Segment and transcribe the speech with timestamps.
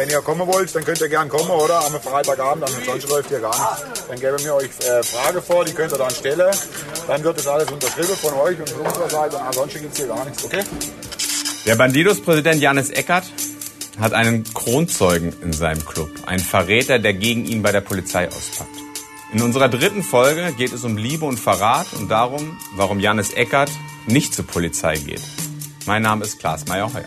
[0.00, 1.84] wenn ihr kommen wollt, dann könnt ihr gern kommen, oder?
[1.84, 4.06] Am Freitagabend, ansonsten läuft hier gar nichts.
[4.08, 6.56] Dann geben wir euch äh, Frage vor, die könnt ihr dann stellen.
[7.06, 9.38] Dann wird das alles unterschrieben von euch und von unserer Seite.
[9.38, 10.62] Ansonsten gibt es hier gar nichts, okay?
[11.66, 13.24] Der Bandidos-Präsident Janis Eckert
[14.00, 16.08] hat einen Kronzeugen in seinem Club.
[16.24, 18.70] Einen Verräter, der gegen ihn bei der Polizei auspackt.
[19.34, 23.70] In unserer dritten Folge geht es um Liebe und Verrat und darum, warum Janis Eckert
[24.06, 25.20] nicht zur Polizei geht.
[25.84, 27.04] Mein Name ist Klaas Meyer-Heuer.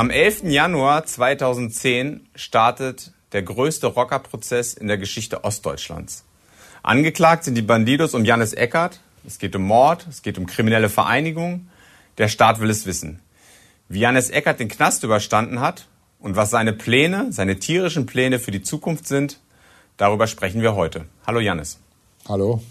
[0.00, 0.44] Am 11.
[0.44, 6.24] Januar 2010 startet der größte Rockerprozess in der Geschichte Ostdeutschlands.
[6.82, 9.00] Angeklagt sind die Bandidos um Janis Eckert.
[9.26, 11.68] Es geht um Mord, es geht um kriminelle Vereinigung.
[12.16, 13.20] Der Staat will es wissen.
[13.90, 15.86] Wie Janis Eckert den Knast überstanden hat
[16.18, 19.38] und was seine Pläne, seine tierischen Pläne für die Zukunft sind,
[19.98, 21.04] darüber sprechen wir heute.
[21.26, 21.78] Hallo Janis.
[22.26, 22.62] Hallo.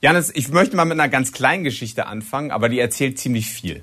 [0.00, 3.82] Janis, ich möchte mal mit einer ganz kleinen Geschichte anfangen, aber die erzählt ziemlich viel.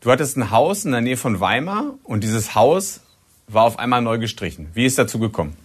[0.00, 3.00] Du hattest ein Haus in der Nähe von Weimar und dieses Haus
[3.48, 4.70] war auf einmal neu gestrichen.
[4.72, 5.58] Wie ist dazu gekommen?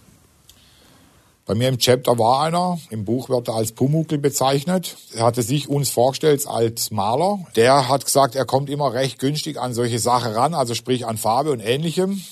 [1.46, 4.98] Bei mir im Chapter war einer, im Buch wird er als Pumukel bezeichnet.
[5.14, 7.38] Er hatte sich uns vorgestellt als Maler.
[7.54, 11.16] Der hat gesagt, er kommt immer recht günstig an solche Sachen ran, also sprich an
[11.16, 12.22] Farbe und ähnlichem.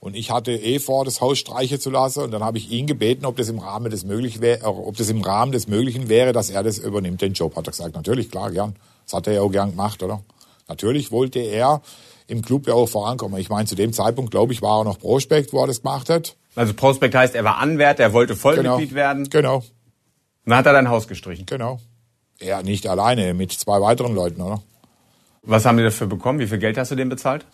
[0.00, 2.24] Und ich hatte eh vor, das Haus streichen zu lassen.
[2.24, 5.08] Und dann habe ich ihn gebeten, ob das im Rahmen des möglich wäre, ob das
[5.08, 7.56] im Rahmen des Möglichen wäre, dass er das übernimmt, den Job.
[7.56, 8.76] Hat er gesagt, natürlich, klar, gern.
[9.06, 10.20] Das hat er ja auch gern gemacht, oder?
[10.68, 11.82] Natürlich wollte er
[12.26, 13.38] im Club ja auch vorankommen.
[13.38, 16.08] Ich meine, zu dem Zeitpunkt, glaube ich, war er noch Prospekt, wo er das gemacht
[16.08, 16.36] hat.
[16.54, 18.94] Also Prospekt heißt, er war Anwärter, er wollte Vollmitglied genau.
[18.96, 19.30] werden.
[19.30, 19.56] Genau.
[19.56, 19.64] Und
[20.46, 21.46] dann hat er dein Haus gestrichen.
[21.46, 21.80] Genau.
[22.38, 24.62] Er nicht alleine, mit zwei weiteren Leuten, oder?
[25.42, 26.38] Was haben die dafür bekommen?
[26.38, 27.44] Wie viel Geld hast du dem bezahlt?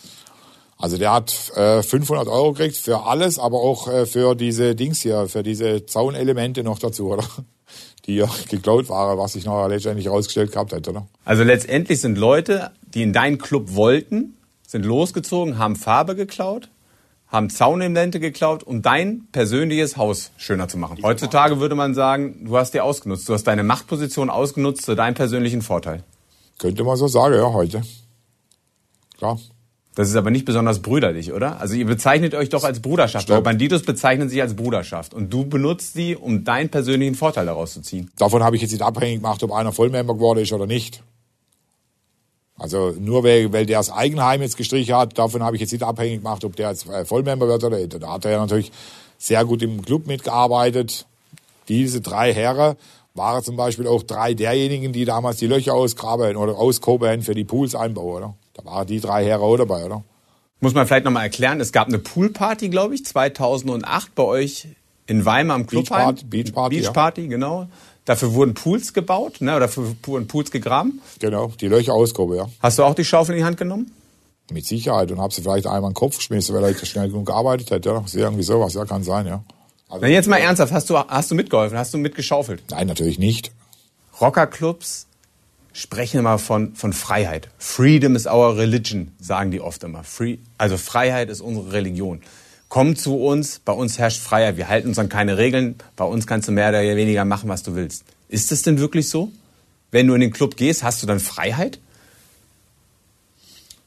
[0.79, 5.03] Also der hat äh, 500 Euro gekriegt für alles, aber auch äh, für diese Dings
[5.03, 7.25] hier, für diese Zaunelemente noch dazu, oder?
[8.11, 11.07] Die geklaut waren, was ich noch letztendlich rausgestellt gehabt hätte, oder?
[11.25, 14.37] Also letztendlich sind Leute, die in deinen Club wollten,
[14.67, 16.69] sind losgezogen, haben Farbe geklaut,
[17.29, 20.99] haben Zaunelemente geklaut, um dein persönliches Haus schöner zu machen.
[21.03, 23.29] Heutzutage würde man sagen, du hast dir ausgenutzt.
[23.29, 26.03] Du hast deine Machtposition ausgenutzt zu deinem persönlichen Vorteil.
[26.59, 27.83] Könnte man so sagen, ja, heute.
[29.17, 29.39] Klar.
[29.95, 31.61] Das ist aber nicht besonders brüderlich, oder?
[31.61, 33.25] Also ihr bezeichnet euch doch als Bruderschaft.
[33.25, 33.43] Stopp.
[33.43, 35.13] Bandidos bezeichnen sich als Bruderschaft.
[35.13, 38.11] Und du benutzt sie, um deinen persönlichen Vorteil daraus zu ziehen.
[38.17, 41.03] Davon habe ich jetzt nicht abhängig gemacht, ob einer Vollmember geworden ist oder nicht.
[42.57, 45.83] Also nur weil, weil der das Eigenheim jetzt gestrichen hat, davon habe ich jetzt nicht
[45.83, 48.01] abhängig gemacht, ob der jetzt äh, Vollmember wird oder nicht.
[48.01, 48.71] Da hat er ja natürlich
[49.19, 51.07] sehr gut im Club mitgearbeitet.
[51.69, 52.77] Diese drei Herren
[53.15, 57.45] waren zum Beispiel auch drei derjenigen, die damals die Löcher ausgraben oder auskoben für die
[57.45, 58.35] Pools einbauen, oder?
[58.65, 60.05] Da waren die drei Herren auch dabei, oder?
[60.61, 64.69] Muss man vielleicht nochmal erklären, es gab eine Poolparty, glaube ich, 2008 bei euch
[65.07, 66.15] in Weimar am Clubheim.
[66.15, 66.83] Beachparty, Beachparty, ja.
[66.83, 67.67] Beachparty, genau.
[68.05, 71.01] Dafür wurden Pools gebaut, ne, oder dafür wurden Pools gegraben.
[71.19, 72.49] Genau, die Löcher auskoben, ja.
[72.61, 73.91] Hast du auch die Schaufel in die Hand genommen?
[74.53, 75.11] Mit Sicherheit.
[75.13, 77.71] Und habe sie vielleicht einmal in den Kopf geschmissen, weil er nicht schnell genug gearbeitet
[77.71, 78.03] hat, ja.
[78.13, 79.43] Irgendwie sowas, ja, kann sein, ja.
[79.89, 82.63] Also, Na, jetzt mal ernsthaft, hast du, hast du mitgeholfen, hast du mitgeschaufelt?
[82.71, 83.53] Nein, natürlich nicht.
[84.21, 85.07] Rockerclubs
[85.73, 87.49] sprechen immer von, von Freiheit.
[87.59, 90.05] Freedom is our religion, sagen die oft immer.
[90.05, 92.21] Free, also Freiheit ist unsere Religion.
[92.69, 94.57] Komm zu uns, bei uns herrscht Freiheit.
[94.57, 95.77] Wir halten uns an keine Regeln.
[95.97, 98.05] Bei uns kannst du mehr oder weniger machen, was du willst.
[98.29, 99.33] Ist das denn wirklich so?
[99.91, 101.81] Wenn du in den Club gehst, hast du dann Freiheit?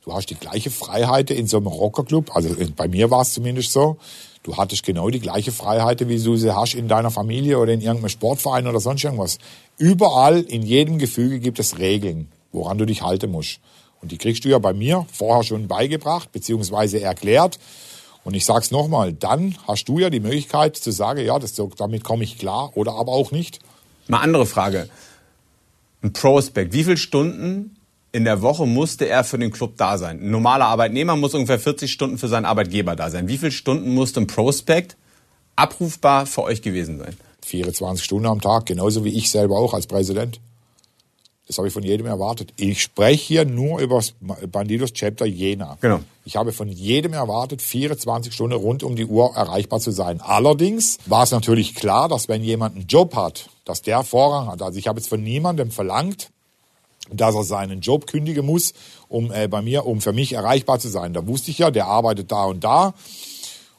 [0.04, 2.36] Du hast die gleiche Freiheit in so einem Rockerclub.
[2.36, 3.98] Also bei mir war es zumindest so.
[4.44, 7.80] Du hattest genau die gleiche Freiheit, wie du sie hast in deiner Familie oder in
[7.80, 9.38] irgendeinem Sportverein oder sonst irgendwas.
[9.78, 13.62] Überall, in jedem Gefüge gibt es Regeln, woran du dich halten musst.
[14.02, 17.58] Und die kriegst du ja bei mir vorher schon beigebracht, beziehungsweise erklärt.
[18.26, 22.04] Und ich sag's nochmal, dann hast du ja die Möglichkeit zu sagen, ja, das, damit
[22.04, 23.60] komme ich klar oder aber auch nicht.
[24.10, 24.90] Mal andere Frage.
[26.02, 27.78] Ein Prospect, wie viele Stunden
[28.14, 30.20] in der Woche musste er für den Club da sein?
[30.22, 33.28] Ein normaler Arbeitnehmer muss ungefähr 40 Stunden für seinen Arbeitgeber da sein.
[33.28, 34.96] Wie viele Stunden musste ein Prospect
[35.56, 37.18] abrufbar für euch gewesen sein?
[37.44, 40.40] 24 Stunden am Tag, genauso wie ich selber auch als Präsident.
[41.48, 42.54] Das habe ich von jedem erwartet.
[42.56, 44.14] Ich spreche hier nur über das
[44.50, 45.78] Bandidos Chapter Jena.
[45.82, 46.00] Genau.
[46.24, 50.22] Ich habe von jedem erwartet, 24 Stunden rund um die Uhr erreichbar zu sein.
[50.22, 54.62] Allerdings war es natürlich klar, dass wenn jemand einen Job hat, dass der Vorrang hat.
[54.62, 56.30] Also ich habe jetzt von niemandem verlangt,
[57.12, 58.74] dass er seinen Job kündigen muss,
[59.08, 61.14] um äh, bei mir, um für mich erreichbar zu sein.
[61.14, 62.94] Da wusste ich ja, der arbeitet da und da.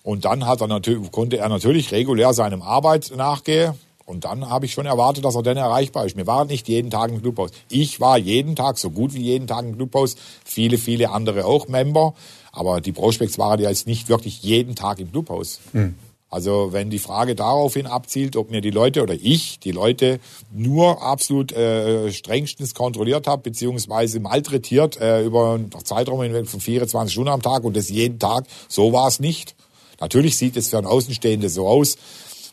[0.03, 3.75] Und dann hat er natürlich, konnte er natürlich regulär seinem Arbeit nachgehen.
[4.07, 6.15] Und dann habe ich schon erwartet, dass er dann erreichbar ist.
[6.17, 7.51] Wir waren nicht jeden Tag im Clubhaus.
[7.71, 10.17] Ich war jeden Tag, so gut wie jeden Tag im Clubhaus.
[10.45, 12.13] Viele, viele andere auch Member.
[12.53, 15.61] Aber die Prospects waren ja jetzt nicht wirklich jeden Tag im Clubhaus.
[15.73, 15.95] Mhm.
[16.35, 20.19] Also wenn die Frage daraufhin abzielt, ob mir die Leute oder ich die Leute
[20.53, 27.31] nur absolut äh, strengstens kontrolliert habe, beziehungsweise malträtiert äh, über einen Zeitraum von 24 Stunden
[27.31, 29.55] am Tag und das jeden Tag, so war es nicht.
[30.01, 31.99] Natürlich sieht es für einen Außenstehenden so aus,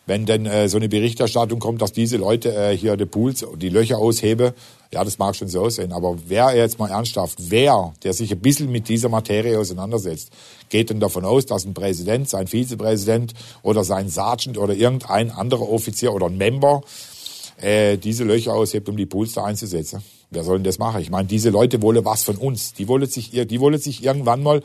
[0.06, 3.70] wenn denn äh, so eine Berichterstattung kommt, dass diese Leute äh, hier die Pools, die
[3.70, 4.54] Löcher aushebe,
[4.94, 5.94] ja, das mag schon so aussehen.
[5.94, 10.32] Aber wer jetzt mal ernsthaft, wer, der sich ein bisschen mit dieser Materie auseinandersetzt,
[10.70, 15.70] geht denn davon aus, dass ein Präsident, sein Vizepräsident oder sein Sergeant oder irgendein anderer
[15.70, 16.82] Offizier oder ein Member
[17.62, 20.04] äh, diese Löcher aushebt, um die Pools da einzusetzen?
[20.30, 21.02] Wer soll denn das machen?
[21.02, 22.74] Ich meine, diese Leute wollen was von uns.
[22.74, 24.62] Die wollen sich, die wollen sich irgendwann mal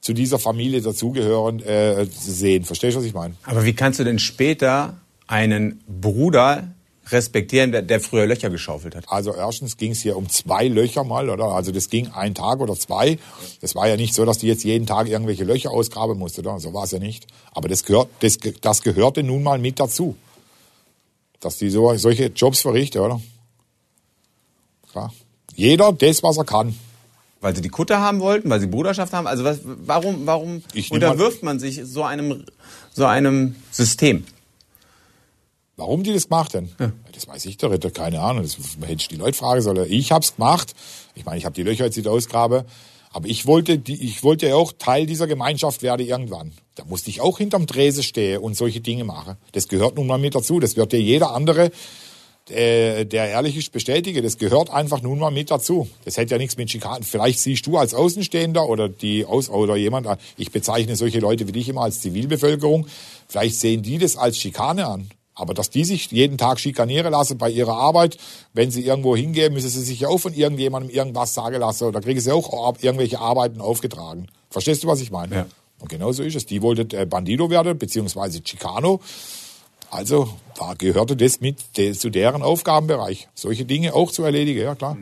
[0.00, 2.64] zu dieser Familie dazugehören äh, sehen.
[2.64, 3.34] Verstehst du, was ich meine?
[3.44, 6.74] Aber wie kannst du denn später einen Bruder
[7.10, 9.04] respektieren, der, der früher Löcher geschaufelt hat?
[9.08, 11.46] Also erstens ging es hier um zwei Löcher mal, oder?
[11.46, 13.18] Also das ging ein Tag oder zwei.
[13.60, 16.58] Das war ja nicht so, dass die jetzt jeden Tag irgendwelche Löcher ausgraben musste, oder?
[16.60, 17.26] So war es ja nicht.
[17.52, 20.16] Aber das gehört, das, das gehörte nun mal mit dazu.
[21.40, 23.20] Dass die so, solche Jobs verrichten, oder?
[24.90, 25.12] Klar.
[25.54, 26.74] Jeder das, was er kann.
[27.40, 29.26] Weil sie die Kutte haben wollten, weil sie Bruderschaft haben.
[29.26, 32.46] Also was, warum, warum unterwirft man sich so einem,
[32.92, 34.24] so einem System?
[35.76, 36.70] Warum die das gemacht haben?
[36.78, 36.92] Ja.
[37.12, 38.42] Das weiß ich doch, hätte keine Ahnung.
[38.42, 39.86] Das hätte ich die Leute fragen sollen.
[39.90, 40.74] Ich hab's gemacht.
[41.14, 42.64] Ich meine, ich habe die Löcher jetzt nicht ausgrabe.
[43.10, 46.52] Aber ich wollte, die, ich wollte ja auch Teil dieser Gemeinschaft werden irgendwann.
[46.74, 49.36] Da musste ich auch hinterm Trese stehen und solche Dinge machen.
[49.52, 50.58] Das gehört nun mal mit dazu.
[50.58, 51.70] Das wird ja jeder andere
[52.50, 55.88] äh, der ehrlich ist, bestätige, das gehört einfach nun mal mit dazu.
[56.04, 57.02] Das hätte ja nichts mit Schikanen.
[57.02, 60.06] Vielleicht siehst du als Außenstehender oder die Aus oder jemand,
[60.36, 62.86] ich bezeichne solche Leute wie dich immer als Zivilbevölkerung,
[63.28, 65.08] vielleicht sehen die das als Schikane an.
[65.34, 68.18] Aber dass die sich jeden Tag schikanieren lassen bei ihrer Arbeit,
[68.52, 71.84] wenn sie irgendwo hingehen, müssen sie sich ja auch von irgendjemandem irgendwas sagen lassen.
[71.84, 74.28] Oder kriegen sie auch irgendwelche Arbeiten aufgetragen.
[74.50, 75.34] Verstehst du, was ich meine?
[75.34, 75.46] Ja.
[75.80, 76.46] Und genau so ist es.
[76.46, 79.00] Die wollten äh, Bandido werden, beziehungsweise Chicano.
[79.90, 84.96] Also da gehörte das mit zu deren Aufgabenbereich, solche Dinge auch zu erledigen, ja klar.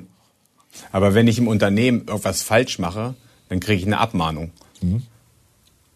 [0.90, 3.14] Aber wenn ich im Unternehmen irgendwas falsch mache,
[3.48, 4.50] dann kriege ich eine Abmahnung.
[4.80, 5.02] Mhm.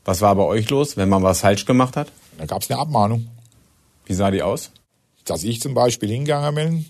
[0.05, 2.12] Was war bei euch los, wenn man was falsch gemacht hat?
[2.39, 3.29] Da gab es eine Abmahnung.
[4.06, 4.70] Wie sah die aus?
[5.25, 6.87] Dass ich zum Beispiel hingegangen bin,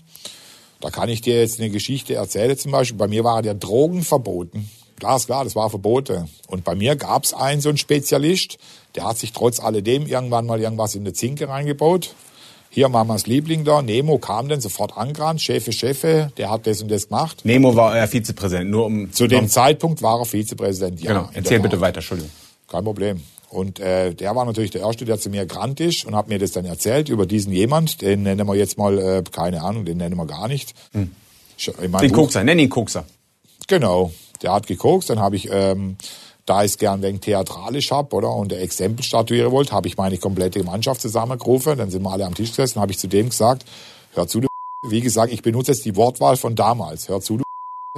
[0.79, 2.57] da kann ich dir jetzt eine Geschichte erzählen.
[2.57, 4.69] Zum Beispiel, bei mir war der Drogen verboten.
[4.99, 6.29] Klar, klar, das war verboten.
[6.47, 8.57] Und bei mir gab es einen so einen Spezialist,
[8.95, 12.15] der hat sich trotz alledem irgendwann mal irgendwas in eine Zinke reingebaut.
[12.69, 16.89] Hier Mamas Liebling da, Nemo kam dann sofort angerannt, Chefe, Chefe, der hat das und
[16.89, 17.43] das gemacht.
[17.43, 19.11] Nemo war euer Vizepräsident, nur um...
[19.11, 21.13] Zu dem Zeitpunkt war er Vizepräsident, ja.
[21.13, 22.31] Genau, erzähl bitte weiter, Entschuldigung.
[22.67, 23.21] Kein Problem.
[23.49, 26.37] Und äh, der war natürlich der Erste, der zu mir gerannt ist und hat mir
[26.37, 29.97] das dann erzählt über diesen jemand, den nennen wir jetzt mal, äh, keine Ahnung, den
[29.97, 30.73] nennen wir gar nicht.
[30.91, 31.11] Hm.
[32.01, 33.05] Den Kokser, nenn ihn Kokser.
[33.67, 34.11] Genau,
[34.41, 35.97] der hat gekokst, dann habe ich, ähm,
[36.45, 39.97] da ich es gern wegen theatralisch hab oder und der Exempel statuieren wollte, habe ich
[39.97, 43.29] meine komplette Mannschaft zusammengerufen, dann sind wir alle am Tisch gesessen, habe ich zu dem
[43.29, 43.65] gesagt,
[44.13, 44.47] hör zu, du
[44.89, 47.43] wie gesagt, ich benutze jetzt die Wortwahl von damals, hör zu, du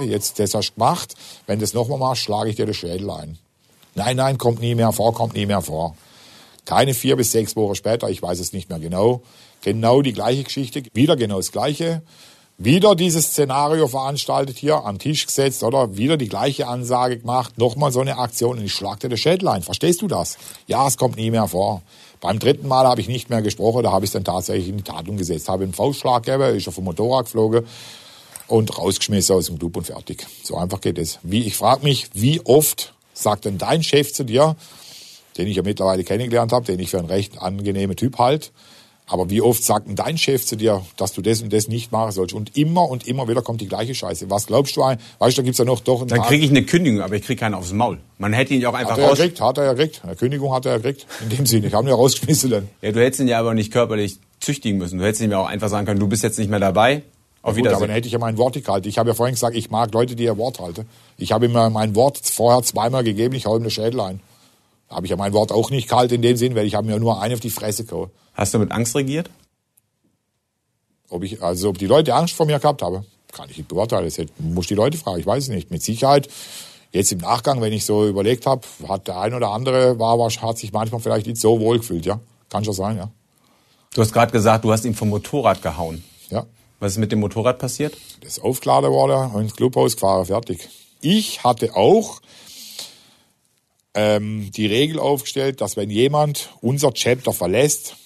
[0.04, 1.14] jetzt das hast du gemacht,
[1.46, 3.38] wenn du das nochmal machst, schlage ich dir den Schädel ein.
[3.94, 5.96] Nein, nein, kommt nie mehr vor, kommt nie mehr vor.
[6.64, 9.22] Keine vier bis sechs Wochen später, ich weiß es nicht mehr genau,
[9.62, 12.02] genau die gleiche Geschichte, wieder genau das Gleiche
[12.62, 15.96] wieder dieses Szenario veranstaltet hier, am Tisch gesetzt, oder?
[15.96, 19.62] Wieder die gleiche Ansage gemacht, nochmal so eine Aktion und ich schlagte das Schädlein.
[19.62, 20.36] Verstehst du das?
[20.66, 21.80] Ja, es kommt nie mehr vor.
[22.20, 24.76] Beim dritten Mal habe ich nicht mehr gesprochen, da habe ich es dann tatsächlich in
[24.76, 25.48] die Tat umgesetzt.
[25.48, 27.64] Habe einen Faustschlag gegeben, ist auf dem Motorrad geflogen
[28.46, 30.26] und rausgeschmissen aus dem Club und fertig.
[30.42, 31.18] So einfach geht es.
[31.22, 34.56] Wie, ich frage mich, wie oft sagt denn dein Chef zu dir,
[35.38, 38.52] den ich ja mittlerweile kennengelernt habe, den ich für einen recht angenehmen Typ halt,
[39.10, 41.90] aber wie oft sagt denn dein Chef zu dir, dass du das und das nicht
[41.90, 42.32] machen sollst?
[42.32, 44.30] Und immer und immer wieder kommt die gleiche Scheiße.
[44.30, 44.82] Was glaubst du?
[44.82, 47.24] Weißt du, da gibt's ja noch doch einen Dann kriege ich eine Kündigung, aber ich
[47.24, 47.98] kriege keinen aufs Maul.
[48.18, 49.18] Man hätte ihn ja auch einfach hat er raus...
[49.18, 50.00] Ja gekriegt, hat er ja gekriegt.
[50.04, 51.08] Eine Kündigung hat er ja gekriegt.
[51.22, 51.66] In dem Sinne.
[51.66, 52.68] Ich habe ihn ja rausgeschmissen dann.
[52.82, 55.00] Ja, du hättest ihn ja aber nicht körperlich züchtigen müssen.
[55.00, 57.02] Du hättest ihm ja auch einfach sagen können, du bist jetzt nicht mehr dabei.
[57.42, 58.88] Auf ja, gut, aber dann hätte ich ja mein Wort gehalten.
[58.88, 60.86] Ich habe ja vorhin gesagt, ich mag Leute, die ihr Wort halten.
[61.16, 64.20] Ich habe ihm mein Wort vorher zweimal gegeben, ich hau ihm eine Schädel ein.
[64.88, 66.86] Da habe ich ja mein Wort auch nicht gehalten in dem Sinn, weil ich habe
[66.86, 68.10] mir nur eine auf die Fresse gehauen.
[68.34, 69.30] Hast du mit Angst regiert?
[71.08, 74.04] Ob ich, also ob die Leute Angst vor mir gehabt haben, kann ich nicht beurteilen.
[74.04, 75.20] Das muss die Leute fragen.
[75.20, 75.70] Ich weiß es nicht.
[75.70, 76.28] Mit Sicherheit.
[76.92, 80.58] Jetzt im Nachgang, wenn ich so überlegt habe, hat der ein oder andere war, hat
[80.58, 82.18] sich manchmal vielleicht nicht so wohl gefühlt, ja.
[82.48, 83.10] Kann schon sein, ja.
[83.94, 86.02] Du hast gerade gesagt, du hast ihn vom Motorrad gehauen.
[86.80, 86.86] Ja.
[86.86, 87.96] Was ist mit dem Motorrad passiert?
[88.22, 90.68] Das aufgeladen wurde und ins Clubhaus gefahren, fertig.
[91.00, 92.20] Ich hatte auch
[93.94, 97.96] ähm, die Regel aufgestellt, dass wenn jemand unser Chapter verlässt,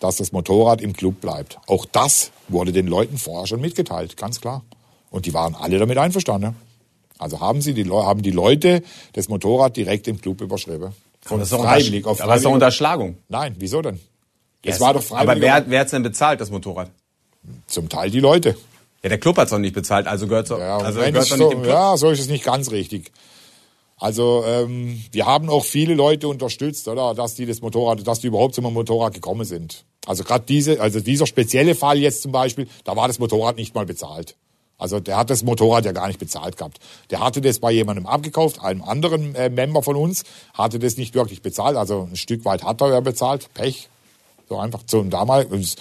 [0.00, 1.58] dass das Motorrad im Club bleibt.
[1.66, 4.62] Auch das wurde den Leuten vorher schon mitgeteilt, ganz klar.
[5.10, 6.54] Und die waren alle damit einverstanden.
[7.18, 8.82] Also haben sie die, haben die Leute
[9.14, 10.92] das Motorrad direkt im Club überschrieben.
[11.20, 13.18] Von das freiwillig auf Aber das ist doch Unterschlagung.
[13.28, 13.98] Nein, wieso denn?
[14.62, 14.80] Das yes.
[14.80, 15.30] war doch freiwillig.
[15.30, 16.90] Aber wer, wer hat's denn bezahlt, das Motorrad?
[17.66, 18.56] Zum Teil die Leute.
[19.02, 21.66] Ja, der Club hat's auch nicht bezahlt, also gehört so, ja, also gehört's so, nicht.
[21.66, 23.12] Ja, so ist es nicht ganz richtig.
[23.96, 28.28] Also ähm, wir haben auch viele Leute unterstützt, oder, dass die das Motorrad, dass die
[28.28, 29.84] überhaupt zum Motorrad gekommen sind.
[30.06, 33.74] Also gerade diese, also dieser spezielle Fall jetzt zum Beispiel, da war das Motorrad nicht
[33.74, 34.36] mal bezahlt.
[34.78, 36.78] Also der hat das Motorrad ja gar nicht bezahlt gehabt.
[37.10, 40.22] Der hatte das bei jemandem abgekauft, einem anderen äh, Member von uns,
[40.54, 41.76] hatte das nicht wirklich bezahlt.
[41.76, 43.88] Also ein Stück weit hat er ja bezahlt, Pech.
[44.48, 45.76] So einfach zum damals.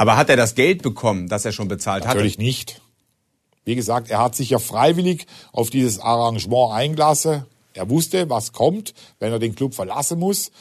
[0.00, 2.14] Aber hat er das Geld bekommen, das er schon bezahlt hat?
[2.14, 2.42] Natürlich hatte?
[2.42, 2.80] nicht.
[3.66, 7.44] Wie gesagt, er hat sich ja freiwillig auf dieses Arrangement eingelassen.
[7.74, 10.52] Er wusste, was kommt, wenn er den Club verlassen muss.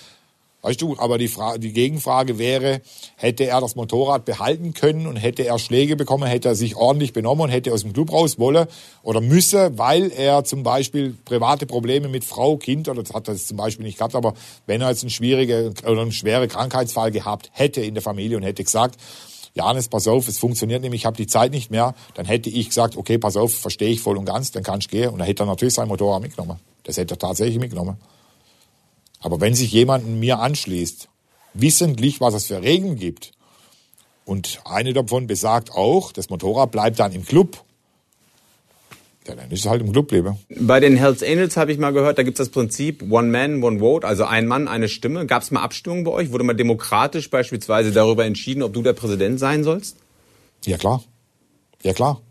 [0.61, 2.81] Weißt du, aber die, Frage, die Gegenfrage wäre,
[3.15, 7.13] hätte er das Motorrad behalten können und hätte er Schläge bekommen, hätte er sich ordentlich
[7.13, 8.67] benommen und hätte aus dem Club raus wollen
[9.01, 13.37] oder müsse, weil er zum Beispiel private Probleme mit Frau, Kind oder das hat er
[13.37, 14.33] zum Beispiel nicht gehabt, aber
[14.65, 18.43] wenn er jetzt einen schwierigen oder einen schweren Krankheitsfall gehabt hätte in der Familie und
[18.43, 18.99] hätte gesagt,
[19.53, 22.67] Janis, pass auf, es funktioniert nämlich, ich habe die Zeit nicht mehr, dann hätte ich
[22.67, 25.09] gesagt, okay, pass auf, verstehe ich voll und ganz, dann kannst du gehen.
[25.09, 26.59] Und dann hätte er natürlich sein Motorrad mitgenommen.
[26.83, 27.97] Das hätte er tatsächlich mitgenommen.
[29.19, 31.09] Aber wenn sich jemand mir anschließt,
[31.53, 33.31] wissentlich, was es für Regeln gibt,
[34.25, 37.63] und eine davon besagt auch, das Motorrad bleibt dann im Club,
[39.27, 40.37] ja, dann ist es halt im Club lebe.
[40.59, 43.63] Bei den Hells Angels habe ich mal gehört, da gibt es das Prinzip One Man,
[43.63, 45.25] One Vote, also ein Mann, eine Stimme.
[45.25, 46.31] Gab es mal Abstimmungen bei euch?
[46.31, 49.97] Wurde mal demokratisch beispielsweise darüber entschieden, ob du der Präsident sein sollst?
[50.65, 51.03] Ja, klar.
[51.83, 52.21] Ja, klar.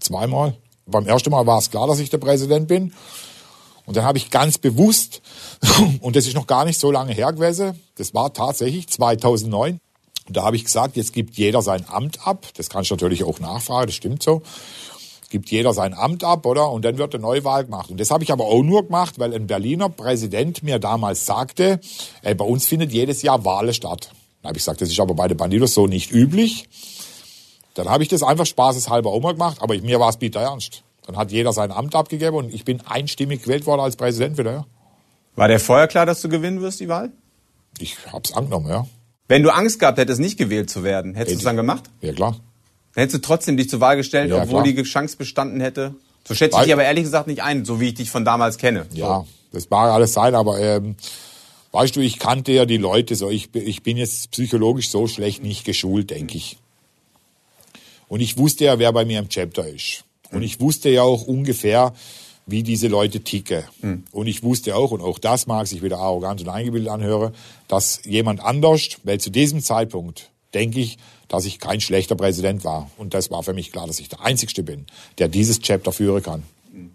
[0.00, 0.56] Zweimal.
[0.86, 2.92] Beim ersten Mal war es klar, dass ich der Präsident bin.
[3.86, 5.22] Und dann habe ich ganz bewusst,
[6.00, 9.80] und das ist noch gar nicht so lange her gewesen, das war tatsächlich 2009,
[10.26, 12.46] und da habe ich gesagt, jetzt gibt jeder sein Amt ab.
[12.56, 14.42] Das kannst du natürlich auch nachfragen, das stimmt so.
[15.30, 16.70] Gibt jeder sein Amt ab, oder?
[16.70, 17.90] Und dann wird eine Neuwahl gemacht.
[17.90, 21.80] Und das habe ich aber auch nur gemacht, weil ein Berliner Präsident mir damals sagte,
[22.22, 24.10] ey, bei uns findet jedes Jahr Wahlen statt.
[24.42, 26.68] Dann habe ich gesagt, das ist aber bei den Bandidos so nicht üblich.
[27.74, 30.82] Dann habe ich das einfach spaßeshalber auch mal gemacht, aber mir war es bitter ernst.
[31.06, 34.66] Dann hat jeder sein Amt abgegeben und ich bin einstimmig gewählt worden als Präsident wieder.
[35.34, 37.10] War der vorher klar, dass du gewinnen wirst, die Wahl?
[37.78, 38.86] Ich hab's angenommen, ja.
[39.28, 41.84] Wenn du Angst gehabt hättest, nicht gewählt zu werden, hättest du es dann gemacht?
[42.00, 42.32] Ja, klar.
[42.94, 44.74] Dann hättest du trotzdem dich zur Wahl gestellt, ja, obwohl klar.
[44.74, 45.94] die Chance bestanden hätte?
[46.24, 48.58] So schätze ich dich aber ehrlich gesagt nicht ein, so wie ich dich von damals
[48.58, 48.86] kenne.
[48.92, 49.26] Ja, so.
[49.52, 50.96] das mag alles sein, aber ähm,
[51.72, 53.30] weißt du, ich kannte ja die Leute so.
[53.30, 56.58] Ich, ich bin jetzt psychologisch so schlecht nicht geschult, denke ich.
[58.08, 60.04] Und ich wusste ja, wer bei mir im Chapter ist.
[60.32, 61.92] Und ich wusste ja auch ungefähr,
[62.46, 63.62] wie diese Leute ticken.
[63.80, 64.04] Mhm.
[64.10, 67.34] Und ich wusste auch, und auch das mag sich wieder arrogant und eingebildet anhören,
[67.68, 70.98] dass jemand anders, weil zu diesem Zeitpunkt denke ich,
[71.28, 72.90] dass ich kein schlechter Präsident war.
[72.98, 74.86] Und das war für mich klar, dass ich der Einzigste bin,
[75.18, 76.42] der dieses Chapter führen kann.
[76.72, 76.90] Mhm.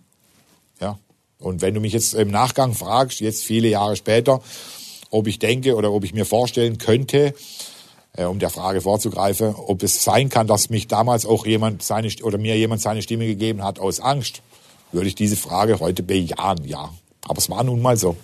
[0.81, 0.99] Ja.
[1.39, 4.41] Und wenn du mich jetzt im Nachgang fragst, jetzt viele Jahre später,
[5.09, 7.33] ob ich denke oder ob ich mir vorstellen könnte,
[8.17, 12.09] äh, um der Frage vorzugreifen, ob es sein kann, dass mich damals auch jemand seine
[12.23, 14.41] oder mir jemand seine Stimme gegeben hat aus Angst,
[14.91, 16.89] würde ich diese Frage heute bejahen, ja.
[17.27, 18.17] Aber es war nun mal so.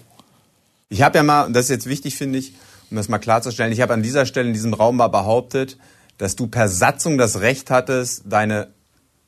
[0.89, 2.53] Ich habe ja mal, das ist jetzt wichtig, finde ich,
[2.89, 5.77] um das mal klarzustellen, ich habe an dieser Stelle in diesem Raum mal behauptet,
[6.17, 8.69] dass du per Satzung das Recht hattest, deine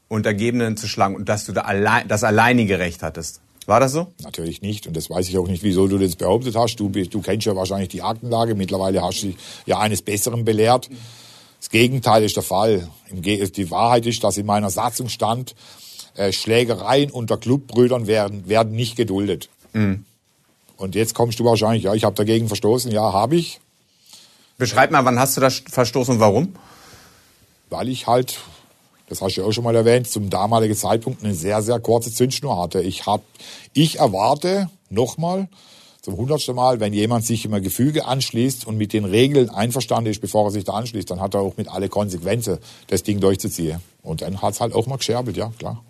[0.07, 3.41] Untergebenen zu schlagen und dass du da allein, das alleinige Recht hattest.
[3.65, 4.13] War das so?
[4.23, 4.85] Natürlich nicht.
[4.87, 6.75] Und das weiß ich auch nicht, wieso du das behauptet hast.
[6.75, 8.53] Du, du kennst ja wahrscheinlich die Aktenlage.
[8.53, 10.89] Mittlerweile hast du dich ja eines Besseren belehrt.
[11.59, 12.87] Das Gegenteil ist der Fall.
[13.11, 15.55] Die Wahrheit ist, dass in meiner Satzung stand,
[16.15, 19.49] äh, Schlägereien unter Clubbrüdern werden, werden nicht geduldet.
[19.73, 20.05] Mhm.
[20.77, 22.91] Und jetzt kommst du wahrscheinlich, ja, ich habe dagegen verstoßen.
[22.91, 23.59] Ja, habe ich.
[24.57, 26.55] Beschreib mal, wann hast du das verstoßen und warum?
[27.69, 28.39] Weil ich halt
[29.07, 32.11] das hast du ja auch schon mal erwähnt, zum damaligen Zeitpunkt eine sehr, sehr kurze
[32.11, 32.81] Zündschnur hatte.
[32.81, 33.23] Ich, hab,
[33.73, 35.47] ich erwarte nochmal
[36.01, 40.21] zum hundertsten Mal, wenn jemand sich immer Gefüge anschließt und mit den Regeln einverstanden ist,
[40.21, 43.79] bevor er sich da anschließt, dann hat er auch mit alle Konsequenzen das Ding durchzuziehen.
[44.03, 45.83] Und dann hat's halt auch mal gescherbelt, ja, klar.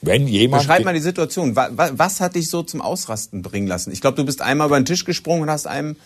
[0.00, 0.62] Wenn jemand.
[0.62, 1.56] Beschreib mal die Situation.
[1.56, 3.92] Was hat dich so zum Ausrasten bringen lassen?
[3.92, 5.96] Ich glaube, du bist einmal über den Tisch gesprungen und hast einem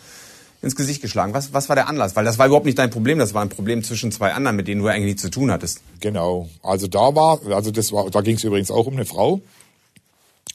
[0.63, 1.35] ins Gesicht geschlagen.
[1.35, 2.17] Was, was war der Anlass?
[2.17, 4.69] Weil das war überhaupt nicht dein Problem, das war ein Problem zwischen zwei anderen, mit
[4.69, 5.81] denen du eigentlich nichts zu tun hattest.
[6.01, 6.49] Genau.
[6.63, 9.41] Also da war, also das war, da ging es übrigens auch um eine Frau.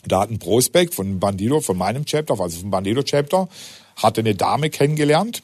[0.05, 3.49] Da hat ein Prospekt von Bandido, von meinem Chapter, also vom Bandido Chapter,
[3.97, 5.43] hatte eine Dame kennengelernt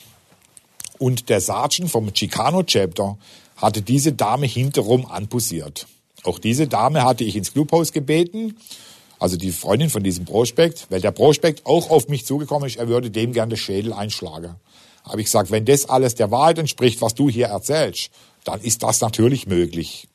[0.97, 3.17] und der Sergeant vom Chicano Chapter
[3.57, 5.87] hatte diese Dame hinterrum anpussiert.
[6.23, 8.55] Auch diese Dame hatte ich ins Clubhaus gebeten
[9.23, 12.89] also die Freundin von diesem Prospekt, weil der Prospekt auch auf mich zugekommen ist, er
[12.89, 14.55] würde dem gerne den Schädel einschlagen.
[15.05, 18.11] Habe ich gesagt, wenn das alles der Wahrheit entspricht, was du hier erzählst,
[18.43, 20.09] dann ist das natürlich möglich.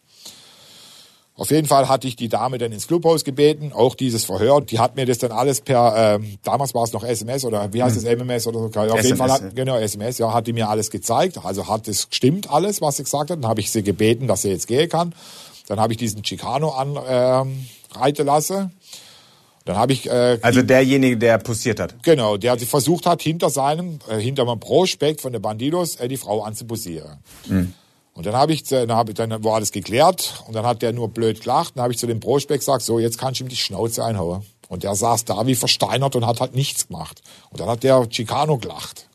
[1.37, 4.61] Auf jeden Fall hatte ich die Dame dann ins Clubhaus gebeten, auch dieses Verhör.
[4.61, 7.83] Die hat mir das dann alles per, ähm, damals war es noch SMS oder wie
[7.83, 8.67] heißt es, MMS oder so.
[8.67, 9.49] Auf SMS, jeden Fall hat, ja.
[9.55, 11.43] genau, SMS, ja, hat die mir alles gezeigt.
[11.43, 13.39] Also hat es gestimmt alles, was sie gesagt hat.
[13.39, 15.15] Dann habe ich sie gebeten, dass sie jetzt gehen kann.
[15.67, 18.73] Dann habe ich diesen Chicano anreiten ähm, reiten lassen.
[19.69, 22.03] Dann habe ich äh, Also derjenige, der posiert hat.
[22.03, 26.17] Genau, der versucht hat, hinter seinem, äh, hinter meinem Prospekt von den Bandidos äh, die
[26.17, 27.19] Frau anzubusieren.
[28.15, 30.95] Und dann habe ich, dann, hab ich, dann war alles geklärt und dann hat der
[30.95, 31.77] nur blöd gelacht.
[31.77, 34.43] Dann habe ich zu dem Prospekt gesagt, so, jetzt kannst du ihm die Schnauze einhauen.
[34.71, 37.21] Und der saß da wie versteinert und hat halt nichts gemacht.
[37.51, 39.07] Und dann hat der Chicano gelacht.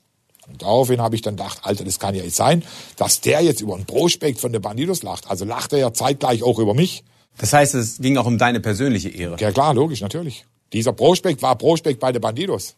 [0.47, 2.63] Und daraufhin habe ich dann gedacht, Alter, das kann ja nicht sein,
[2.97, 5.27] dass der jetzt über einen Prospekt von den Bandidos lacht.
[5.31, 7.03] Also lacht er ja zeitgleich auch über mich.
[7.37, 9.37] Das heißt, es ging auch um deine persönliche Ehre.
[9.39, 10.45] Ja klar, logisch, natürlich.
[10.71, 12.75] Dieser Prospekt war Prospekt bei den Bandidos.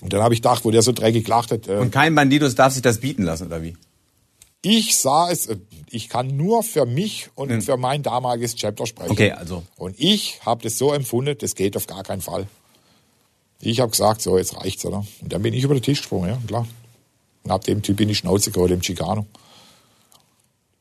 [0.00, 2.54] Und dann habe ich gedacht, wo der so dreckig gelacht hat, äh, Und kein Bandidos
[2.54, 3.76] darf sich das bieten lassen, oder wie?
[4.62, 5.56] ich sah es, äh,
[5.90, 9.10] ich kann nur für mich und für mein damaliges Chapter sprechen.
[9.10, 9.64] Okay, also.
[9.76, 12.46] Und ich habe das so empfunden, das geht auf gar keinen Fall.
[13.60, 15.04] Ich habe gesagt, so, jetzt reicht's, oder?
[15.20, 16.66] Und dann bin ich über den Tisch gesprungen, ja, klar.
[17.42, 19.26] Und hab dem Typ in die Schnauze gehauen, dem Chicano.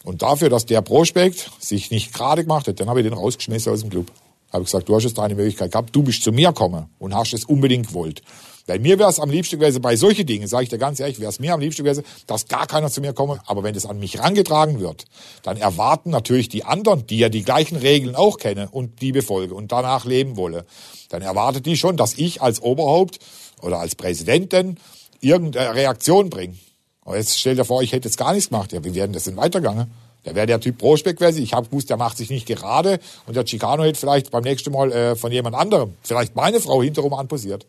[0.03, 3.71] Und dafür, dass der Prospekt sich nicht gerade gemacht hat, dann habe ich den rausgeschmissen
[3.71, 4.11] aus dem Club.
[4.51, 7.33] Habe gesagt, du hast jetzt deine Möglichkeit gehabt, du bist zu mir gekommen und hast
[7.33, 8.21] es unbedingt gewollt.
[8.67, 11.19] Bei mir wäre es am liebsten gewesen, bei solchen Dingen, sage ich dir ganz ehrlich,
[11.19, 13.41] wäre es mir am liebsten gewesen, dass gar keiner zu mir komme.
[13.47, 15.05] Aber wenn das an mich rangetragen wird,
[15.43, 19.53] dann erwarten natürlich die anderen, die ja die gleichen Regeln auch kennen und die befolgen
[19.53, 20.63] und danach leben wollen,
[21.09, 23.19] dann erwartet die schon, dass ich als Oberhaupt
[23.61, 24.77] oder als Präsidentin
[25.21, 26.55] irgendeine Reaktion bringe.
[27.03, 28.71] Aber jetzt stell dir vor, ich hätte jetzt gar nichts gemacht.
[28.71, 29.91] Ja, wie wäre denn das denn weitergegangen?
[30.23, 31.41] Da wäre der Typ Prospekt gewesen.
[31.41, 32.99] Ich habe gewusst, der macht sich nicht gerade.
[33.25, 36.83] Und der Chicano hätte vielleicht beim nächsten Mal äh, von jemand anderem, vielleicht meine Frau
[36.83, 37.65] hinterrum anposiert.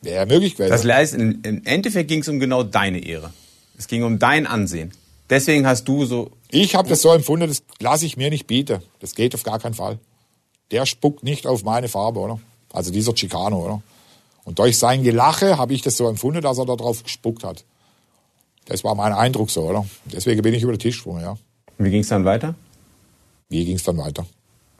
[0.00, 0.70] Wäre ja möglich gewesen.
[0.70, 3.32] Das heißt, im im Endeffekt ging es um genau deine Ehre.
[3.76, 4.92] Es ging um dein Ansehen.
[5.28, 6.30] Deswegen hast du so.
[6.50, 8.80] Ich habe das so empfunden, das lasse ich mir nicht bieten.
[9.00, 9.98] Das geht auf gar keinen Fall.
[10.70, 12.40] Der spuckt nicht auf meine Farbe, oder?
[12.72, 13.82] Also dieser Chicano, oder?
[14.44, 17.64] Und durch sein Gelache habe ich das so empfunden, dass er da drauf gespuckt hat.
[18.68, 19.86] Das war mein Eindruck so, oder?
[20.04, 21.36] Deswegen bin ich über den Tisch gesprungen, ja.
[21.78, 22.54] Wie ging es dann weiter?
[23.48, 24.26] Wie ging es dann weiter?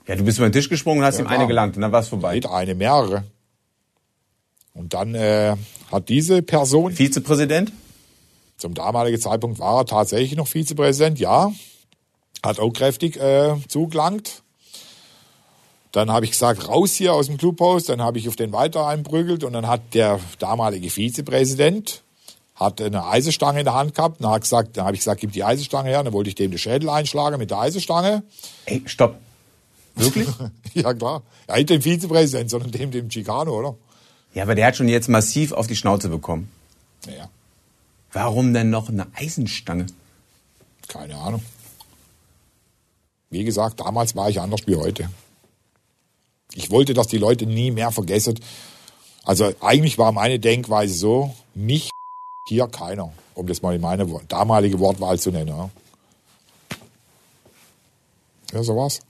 [0.06, 1.38] Ja, du bist über den Tisch gesprungen und hast Ja, ihm klar.
[1.38, 2.34] eine gelangt und dann war es vorbei.
[2.34, 3.24] Nicht eine, mehrere.
[4.74, 5.56] Und dann äh,
[5.90, 7.72] hat diese Person, Vizepräsident?
[8.58, 11.50] zum damaligen Zeitpunkt war er tatsächlich noch Vizepräsident, ja,
[12.44, 14.42] hat auch kräftig äh, zugelangt.
[15.92, 17.84] Dann habe ich gesagt, raus hier aus dem Clubhaus.
[17.84, 22.02] Dann habe ich auf den weiter einprügelt und dann hat der damalige Vizepräsident
[22.58, 24.22] hat eine Eisenstange in der Hand gehabt.
[24.22, 26.02] Dann, hat gesagt, dann habe ich gesagt, gib die Eisenstange her.
[26.02, 28.22] Dann wollte ich dem den Schädel einschlagen mit der Eisenstange.
[28.66, 29.16] Ey, stopp.
[29.94, 30.28] Wirklich?
[30.74, 33.76] ja klar, ja, nicht dem Vizepräsident, sondern dem dem Chicano, oder?
[34.34, 36.50] ja, aber der hat schon jetzt massiv auf die Schnauze bekommen.
[37.06, 37.28] Ja,
[38.12, 39.86] Warum denn noch eine Eisenstange?
[40.88, 41.42] keine Ahnung.
[43.28, 45.10] Wie gesagt, damals war ich anders wie heute.
[46.54, 48.40] Ich wollte, dass die Leute nie mehr vergessen.
[49.22, 51.90] Also eigentlich war meine Denkweise so, mich
[52.48, 55.48] hier keiner, um das mal in meine damalige Wortwahl zu nennen.
[55.48, 55.70] Ja,
[58.52, 59.00] ja so war's.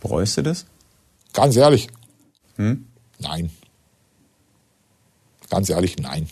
[0.00, 0.66] Bereust du das?
[1.32, 1.88] Ganz ehrlich.
[2.56, 3.50] Nein.
[5.50, 6.28] Ganz ehrlich, nein.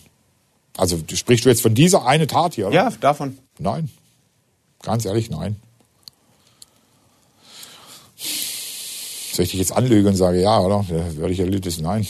[0.76, 2.74] Also sprichst du jetzt von dieser eine Tat hier, oder?
[2.74, 3.38] Ja, davon.
[3.58, 3.90] Nein.
[4.82, 5.56] Ganz ehrlich, nein.
[8.16, 10.84] Soll ich dich jetzt anlügen und sage ja, oder?
[10.88, 12.06] Da würde ich ja das nein.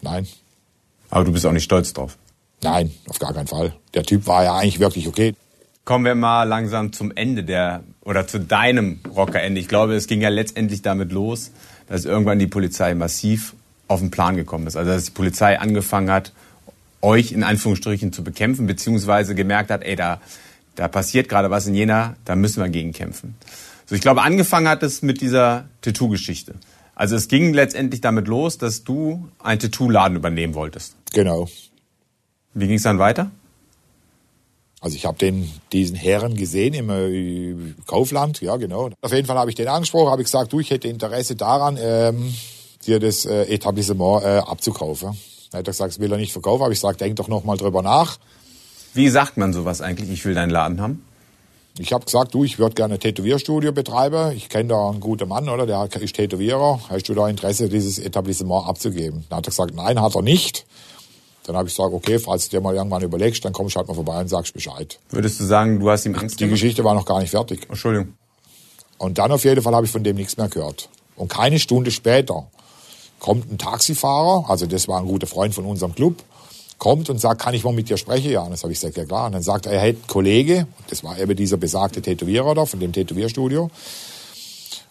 [0.00, 0.26] Nein.
[1.10, 2.16] Aber du bist auch nicht stolz drauf.
[2.62, 3.74] Nein, auf gar keinen Fall.
[3.94, 5.34] Der Typ war ja eigentlich wirklich okay.
[5.84, 9.60] Kommen wir mal langsam zum Ende der, oder zu deinem Rockerende.
[9.60, 11.52] Ich glaube, es ging ja letztendlich damit los,
[11.88, 13.54] dass irgendwann die Polizei massiv
[13.88, 14.76] auf den Plan gekommen ist.
[14.76, 16.32] Also, dass die Polizei angefangen hat,
[17.02, 20.20] euch in Anführungsstrichen zu bekämpfen, beziehungsweise gemerkt hat, ey, da,
[20.74, 23.36] da passiert gerade was in Jena, da müssen wir gegen kämpfen.
[23.86, 26.54] So, ich glaube, angefangen hat es mit dieser Tattoo-Geschichte.
[26.96, 30.96] Also, es ging letztendlich damit los, dass du einen Tattoo-Laden übernehmen wolltest.
[31.12, 31.48] Genau.
[32.56, 33.30] Wie ging es dann weiter?
[34.80, 38.90] Also ich habe den diesen Herren gesehen im äh, Kaufland, ja genau.
[39.02, 41.78] Auf jeden Fall habe ich den angesprochen, habe ich gesagt, du, ich hätte Interesse daran,
[41.78, 42.34] ähm,
[42.86, 45.08] dir das äh, Etablissement äh, abzukaufen.
[45.50, 47.44] Dann hat er gesagt, das will er nicht verkaufen, habe ich gesagt, denk doch noch
[47.44, 48.16] mal drüber nach.
[48.94, 50.10] Wie sagt man sowas eigentlich?
[50.10, 51.04] Ich will deinen Laden haben.
[51.78, 54.34] Ich habe gesagt, du, ich würde gerne ein Tätowierstudio betreiben.
[54.34, 55.66] Ich kenne da einen guten Mann, oder?
[55.66, 56.80] Der ist Tätowierer.
[56.88, 59.26] Hast du da Interesse, dieses Etablissement abzugeben?
[59.28, 60.64] Dann hat er gesagt, nein, hat er nicht.
[61.46, 63.88] Dann habe ich gesagt, okay, falls du dir mal irgendwann überlegst, dann kommst du halt
[63.88, 64.98] mal vorbei und sagst Bescheid.
[65.10, 66.60] Würdest du sagen, du hast ihm Angst Die gemacht?
[66.60, 67.66] Geschichte war noch gar nicht fertig.
[67.68, 68.14] Entschuldigung.
[68.98, 70.88] Und dann auf jeden Fall habe ich von dem nichts mehr gehört.
[71.14, 72.48] Und keine Stunde später
[73.20, 76.22] kommt ein Taxifahrer, also das war ein guter Freund von unserem Club,
[76.78, 78.30] kommt und sagt, kann ich mal mit dir sprechen?
[78.30, 79.26] Ja, und das habe ich gesagt, ja klar.
[79.26, 82.66] Und dann sagt er, er hätte einen Kollege, das war eben dieser besagte Tätowierer da
[82.66, 83.70] von dem Tätowierstudio.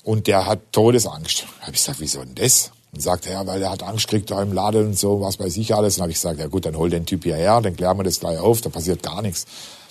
[0.03, 1.45] Und der hat Todesangst.
[1.59, 2.71] Da habe ich gesagt, wieso denn das?
[2.95, 5.57] Und sagt ja, weil er hat Angst kriegt da im Laden und so, was weiß
[5.57, 5.97] ich alles.
[5.97, 8.21] Und habe ich gesagt, ja gut, dann hol den Typ hierher, dann klären wir das
[8.21, 9.45] gleich auf, da passiert gar nichts.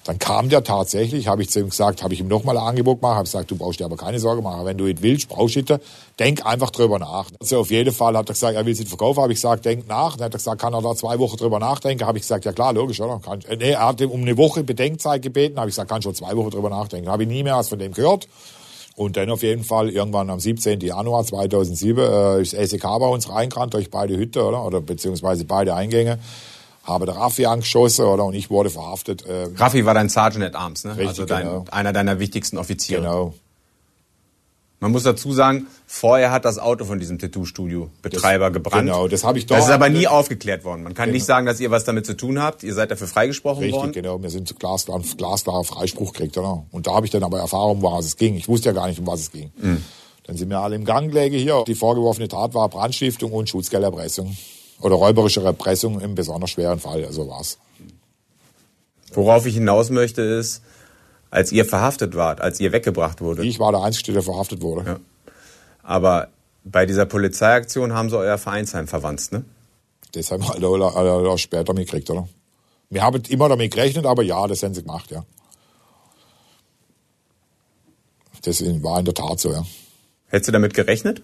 [0.05, 3.01] Dann kam der tatsächlich, habe ich zu ihm gesagt, habe ich ihm nochmal ein Angebot
[3.01, 5.57] gemacht, habe gesagt, du brauchst dir aber keine Sorge machen, wenn du es willst, brauchst
[5.57, 5.81] du es,
[6.19, 7.31] denk einfach drüber nach.
[7.41, 9.87] Also auf jeden Fall hat er gesagt, er will es verkaufen, habe ich gesagt, denk
[9.87, 10.17] nach.
[10.17, 12.07] Dann hat er gesagt, kann er da zwei Wochen drüber nachdenken?
[12.07, 13.19] Habe ich gesagt, ja klar, logisch, oder?
[13.19, 16.15] Kann, äh, nee, er hat um eine Woche Bedenkzeit gebeten, habe ich gesagt, kann schon
[16.15, 17.11] zwei Wochen drüber nachdenken.
[17.11, 18.29] Habe ich nie mehr was von dem gehört.
[18.97, 20.81] Und dann auf jeden Fall irgendwann am 17.
[20.81, 24.65] Januar 2007 äh, ist SEK bei uns reingerannt durch beide Hütte, oder?
[24.65, 26.19] Oder beziehungsweise beide Eingänge
[26.85, 29.25] habe der Raffi angeschossen oder und ich wurde verhaftet.
[29.27, 30.91] Äh, Raffi war dein Sergeant at Arms, ne?
[30.93, 31.65] Richtig, also dein, genau.
[31.71, 33.01] einer deiner wichtigsten Offiziere.
[33.01, 33.35] Genau.
[34.85, 38.85] Man muss dazu sagen, vorher hat das Auto von diesem Tattoo-Studio-Betreiber gebrannt.
[38.85, 39.57] Genau, das habe ich doch.
[39.57, 40.83] Das ist aber nie aufgeklärt worden.
[40.83, 41.15] Man kann genau.
[41.15, 42.63] nicht sagen, dass ihr was damit zu tun habt.
[42.63, 43.87] Ihr seid dafür freigesprochen Richtig, worden.
[43.87, 44.23] Richtig, genau.
[44.23, 46.67] Wir sind glasklarer glasklar Freispruch gekriegt, oder?
[46.71, 48.37] Und da habe ich dann aber Erfahrung, um was es ging.
[48.37, 49.51] Ich wusste ja gar nicht, um was es ging.
[49.57, 49.83] Mhm.
[50.25, 51.65] Dann sind wir alle im Gangläge hier.
[51.67, 54.37] Die vorgeworfene Tat war Brandstiftung und Schutzgelderpressung
[54.83, 57.07] oder räuberische Erpressung im besonders schweren Fall.
[57.07, 57.57] Also war's.
[59.15, 60.61] Worauf ich hinaus möchte ist,
[61.35, 63.45] als ihr verhaftet wart, als ihr weggebracht wurde.
[63.45, 64.85] Ich war der Einzige, der verhaftet wurde.
[64.87, 65.01] Ja.
[65.83, 66.29] Aber
[66.63, 69.45] bei dieser Polizeiaktion haben sie euer Vereinsheim verwandt, ne?
[70.13, 72.29] Das haben wir alle, alle, alle später mitgekriegt, oder?
[72.89, 75.25] Wir haben immer damit gerechnet, aber ja, das haben sie gemacht, ja.
[78.43, 79.67] Das war in der Tat so, ja.
[80.29, 81.21] Hättest du damit gerechnet?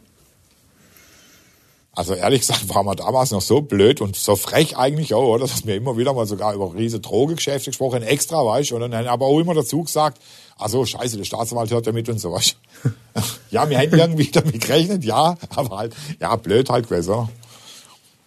[2.01, 5.47] Also ehrlich gesagt waren wir damals noch so blöd und so frech eigentlich auch, oder?
[5.47, 8.77] Dass wir immer wieder mal sogar über riesige Drogengeschäfte gesprochen, extra, weißt du?
[8.77, 10.19] Und dann aber auch immer dazu gesagt,
[10.57, 12.57] also scheiße, der Staatsanwalt hört ja mit und so, weißt
[13.51, 17.29] Ja, wir hätten irgendwie damit gerechnet, ja, aber halt, ja, blöd halt gewesen?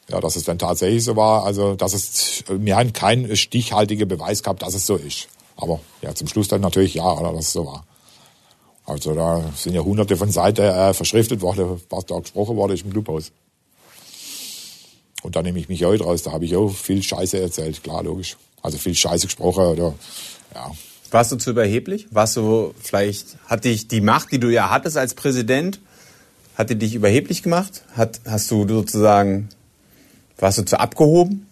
[0.07, 4.43] Ja, dass es dann tatsächlich so war, also, dass es, wir haben keinen stichhaltigen Beweis
[4.43, 5.29] gehabt, dass es so ist.
[5.55, 7.85] Aber, ja, zum Schluss dann natürlich ja, oder, dass es so war.
[8.85, 12.85] Also, da sind ja hunderte von Seiten äh, verschriftet worden, was da gesprochen worden ist
[12.85, 13.31] im Clubhaus.
[15.23, 16.23] Und da nehme ich mich auch raus.
[16.23, 18.37] Da habe ich auch viel Scheiße erzählt, klar, logisch.
[18.61, 19.93] Also viel Scheiße gesprochen oder
[20.53, 20.71] ja.
[21.11, 22.07] Warst du zu überheblich?
[22.11, 25.79] Warst du vielleicht, hat dich die Macht, die du ja hattest als Präsident,
[26.55, 27.83] hat die dich überheblich gemacht?
[27.95, 29.49] Hat, hast du sozusagen,
[30.37, 31.47] warst du zu abgehoben?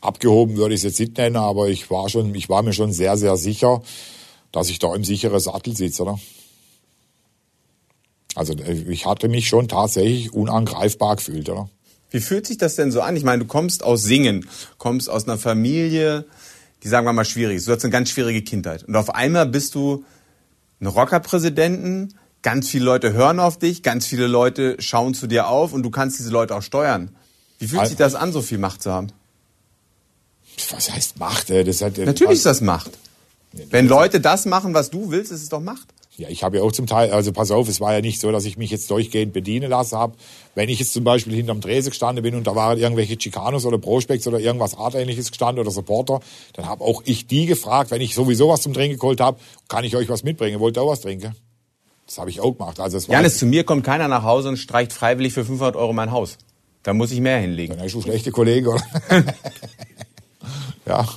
[0.00, 2.92] Abgehoben würde ich es jetzt nicht nennen, aber ich war schon, ich war mir schon
[2.92, 3.82] sehr, sehr sicher,
[4.52, 6.20] dass ich da im sicheren Sattel sitze, oder?
[8.34, 11.68] Also ich hatte mich schon tatsächlich unangreifbar gefühlt, oder?
[12.14, 13.16] Wie fühlt sich das denn so an?
[13.16, 14.46] Ich meine, du kommst aus Singen,
[14.78, 16.24] kommst aus einer Familie,
[16.84, 17.66] die sagen wir mal schwierig ist.
[17.66, 18.84] Du hast eine ganz schwierige Kindheit.
[18.84, 20.04] Und auf einmal bist du
[20.80, 25.72] ein Rockerpräsidenten, ganz viele Leute hören auf dich, ganz viele Leute schauen zu dir auf
[25.72, 27.10] und du kannst diese Leute auch steuern.
[27.58, 29.08] Wie fühlt sich das an, so viel Macht zu haben?
[30.70, 31.50] Was heißt Macht?
[31.50, 32.92] Das hat, Natürlich ist das Macht.
[33.70, 35.88] Wenn Leute das machen, was du willst, ist es doch Macht.
[36.16, 38.30] Ja, ich habe ja auch zum Teil, also pass auf, es war ja nicht so,
[38.30, 40.14] dass ich mich jetzt durchgehend bedienen lassen habe.
[40.54, 43.78] Wenn ich jetzt zum Beispiel hinterm Drese gestanden bin und da waren irgendwelche Chicanos oder
[43.78, 46.20] Prospects oder irgendwas Artähnliches gestanden oder Supporter,
[46.52, 49.82] dann habe auch ich die gefragt, wenn ich sowieso was zum Trinken geholt habe, kann
[49.82, 50.60] ich euch was mitbringen?
[50.60, 51.34] Wollt ihr auch was trinken?
[52.06, 52.78] Das habe ich auch gemacht.
[52.78, 55.74] Also es war Janis, zu mir kommt keiner nach Hause und streicht freiwillig für 500
[55.74, 56.38] Euro mein Haus.
[56.84, 57.74] Da muss ich mehr hinlegen.
[57.74, 58.82] Dann hast du schlechte Kollegen, oder?
[60.86, 61.08] ja.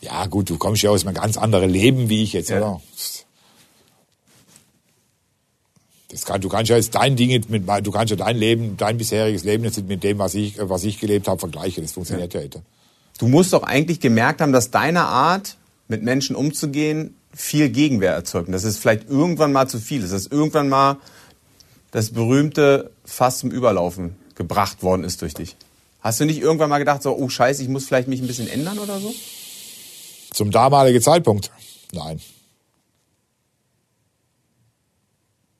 [0.00, 2.58] Ja, gut, du kommst ja aus einem ganz anderen Leben wie ich jetzt, ja.
[2.58, 2.80] oder?
[2.96, 3.26] Das
[6.24, 9.44] kann, du kannst ja jetzt dein Ding mit, du kannst ja dein Leben, dein bisheriges
[9.44, 11.82] Leben jetzt mit dem, was ich, was ich gelebt habe, vergleichen.
[11.82, 12.60] Das funktioniert ja, ja nicht.
[13.18, 15.56] Du musst doch eigentlich gemerkt haben, dass deine Art,
[15.88, 18.48] mit Menschen umzugehen, viel Gegenwehr erzeugt.
[18.48, 20.02] Und das ist vielleicht irgendwann mal zu viel.
[20.02, 20.98] Das ist irgendwann mal
[21.90, 25.56] das berühmte Fass zum Überlaufen gebracht worden ist durch dich.
[26.00, 28.48] Hast du nicht irgendwann mal gedacht, so, oh Scheiße, ich muss vielleicht mich ein bisschen
[28.48, 29.12] ändern oder so?
[30.32, 31.50] Zum damaligen Zeitpunkt?
[31.92, 32.20] Nein.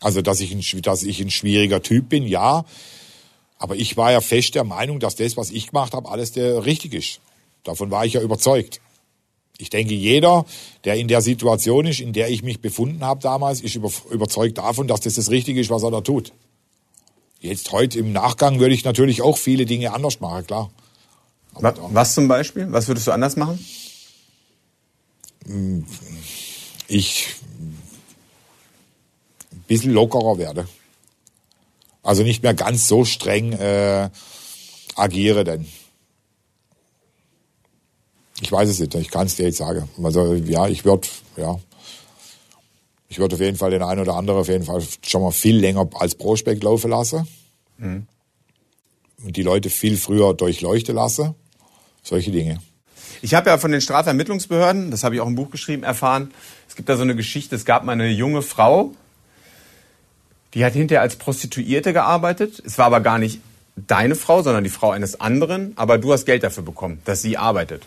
[0.01, 2.65] Also, dass ich, ein, dass ich ein schwieriger Typ bin, ja.
[3.59, 6.65] Aber ich war ja fest der Meinung, dass das, was ich gemacht habe, alles der
[6.65, 7.21] richtig ist.
[7.65, 8.81] Davon war ich ja überzeugt.
[9.59, 10.47] Ich denke, jeder,
[10.85, 14.59] der in der Situation ist, in der ich mich befunden habe damals, ist über, überzeugt
[14.59, 16.33] davon, dass das das Richtige ist, was er da tut.
[17.41, 20.71] Jetzt heute im Nachgang würde ich natürlich auch viele Dinge anders machen, klar.
[21.53, 22.71] Was, was zum Beispiel?
[22.71, 23.65] Was würdest du anders machen?
[26.87, 27.27] Ich
[29.68, 30.66] bisschen lockerer werde.
[32.02, 34.11] Also nicht mehr ganz so streng äh,
[34.96, 35.66] agiere denn.
[38.40, 39.88] Ich weiß es nicht, ich kann es dir jetzt sagen.
[40.02, 41.59] Also ja, ich würde, ja,
[43.09, 45.57] ich würde auf jeden Fall den einen oder anderen auf jeden Fall schon mal viel
[45.57, 47.26] länger als Prospekt laufen lassen.
[47.78, 48.07] Mhm.
[49.24, 51.35] Und die Leute viel früher durchleuchten lassen.
[52.02, 52.61] Solche Dinge.
[53.20, 56.31] Ich habe ja von den Strafvermittlungsbehörden, das habe ich auch im Buch geschrieben, erfahren,
[56.68, 58.92] es gibt da so eine Geschichte, es gab mal eine junge Frau,
[60.55, 62.63] Die hat hinterher als Prostituierte gearbeitet.
[62.65, 63.41] Es war aber gar nicht
[63.77, 65.73] deine Frau, sondern die Frau eines anderen.
[65.77, 67.83] Aber du hast Geld dafür bekommen, dass sie arbeitet.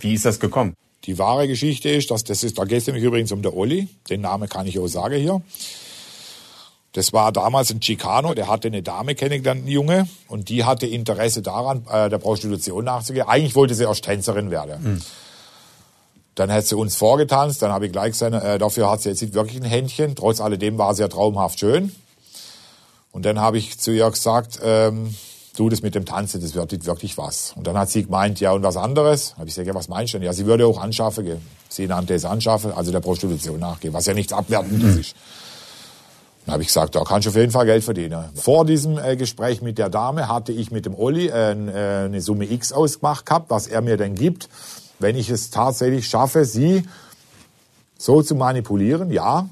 [0.00, 0.74] Wie ist das gekommen?
[1.04, 3.88] Die wahre Geschichte ist, dass das ist, da geht es nämlich übrigens um der Olli.
[4.08, 5.42] Den Namen kann ich auch sagen hier.
[6.92, 10.86] Das war damals ein Chicano, der hatte eine Dame kennengelernt, ein Junge, und die hatte
[10.86, 13.26] Interesse daran, äh, der Prostitution nachzugehen.
[13.26, 14.94] Eigentlich wollte sie erst Tänzerin werden.
[14.94, 15.02] Mhm.
[16.36, 19.34] Dann hat sie uns vorgetanzt, dann habe ich gleich gesagt, äh, dafür hat sie jetzt
[19.34, 20.14] wirklich ein Händchen.
[20.14, 21.92] Trotz alledem war sie ja traumhaft schön.
[23.14, 25.14] Und dann habe ich zu ihr gesagt, ähm,
[25.56, 27.54] du, das mit dem Tanzen, das wird nicht wirklich was.
[27.56, 29.34] Und dann hat sie gemeint, ja, und was anderes?
[29.36, 30.26] Habe ich gesagt, ja, was meinst du denn?
[30.26, 31.40] Ja, sie würde auch anschaffen gehen.
[31.68, 35.00] Sie nannte es anschaffen, also der Prostitution nachgehen, was ja nichts Abwertendes mhm.
[35.00, 35.14] ist.
[36.44, 38.24] Dann habe ich gesagt, da kannst du auf jeden Fall Geld verdienen.
[38.34, 42.20] Vor diesem äh, Gespräch mit der Dame hatte ich mit dem Olli äh, äh, eine
[42.20, 44.48] Summe X ausgemacht gehabt, was er mir dann gibt,
[44.98, 46.82] wenn ich es tatsächlich schaffe, sie
[47.96, 49.48] so zu manipulieren, ja,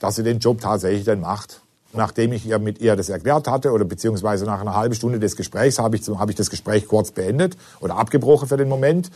[0.00, 1.60] dass sie den Job tatsächlich dann macht.
[1.96, 5.36] Nachdem ich ihr mit ihr das erklärt hatte oder beziehungsweise nach einer halben Stunde des
[5.36, 9.10] Gesprächs habe ich, hab ich das Gespräch kurz beendet oder abgebrochen für den Moment.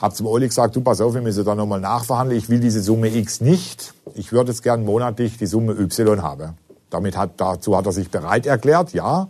[0.00, 2.38] Habe zum Oli gesagt, du pass auf, wir müssen da nochmal nachverhandeln.
[2.38, 3.94] Ich will diese Summe X nicht.
[4.14, 6.58] Ich würde jetzt gern monatlich die Summe Y haben.
[6.90, 9.28] Damit hat, dazu hat er sich bereit erklärt, ja.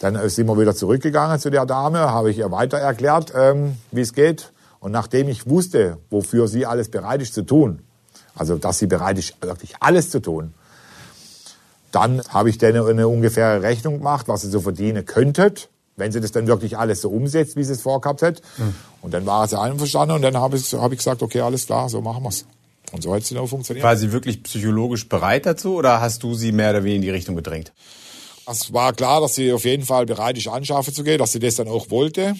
[0.00, 4.02] Dann sind wir wieder zurückgegangen zu der Dame, habe ich ihr weiter erklärt, ähm, wie
[4.02, 4.52] es geht.
[4.80, 7.80] Und nachdem ich wusste, wofür sie alles bereit ist zu tun,
[8.34, 10.52] also dass sie bereit ist, wirklich alles zu tun,
[11.96, 16.20] dann habe ich denen eine ungefähre Rechnung gemacht, was sie so verdienen könntet, wenn sie
[16.20, 18.42] das dann wirklich alles so umsetzt, wie sie es vorgehabt hat.
[18.58, 18.74] Mhm.
[19.00, 21.88] Und dann war sie einverstanden und dann habe ich, hab ich gesagt, okay, alles klar,
[21.88, 22.44] so machen wir's.
[22.92, 23.82] Und so hat es dann auch funktioniert.
[23.82, 27.10] War sie wirklich psychologisch bereit dazu oder hast du sie mehr oder weniger in die
[27.10, 27.72] Richtung gedrängt?
[28.46, 31.40] Es war klar, dass sie auf jeden Fall bereit ist, anschaffen zu gehen, dass sie
[31.40, 32.34] das dann auch wollte.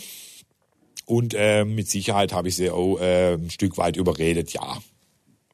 [1.07, 4.77] Und äh, mit Sicherheit habe ich sie auch äh, ein Stück weit überredet, ja.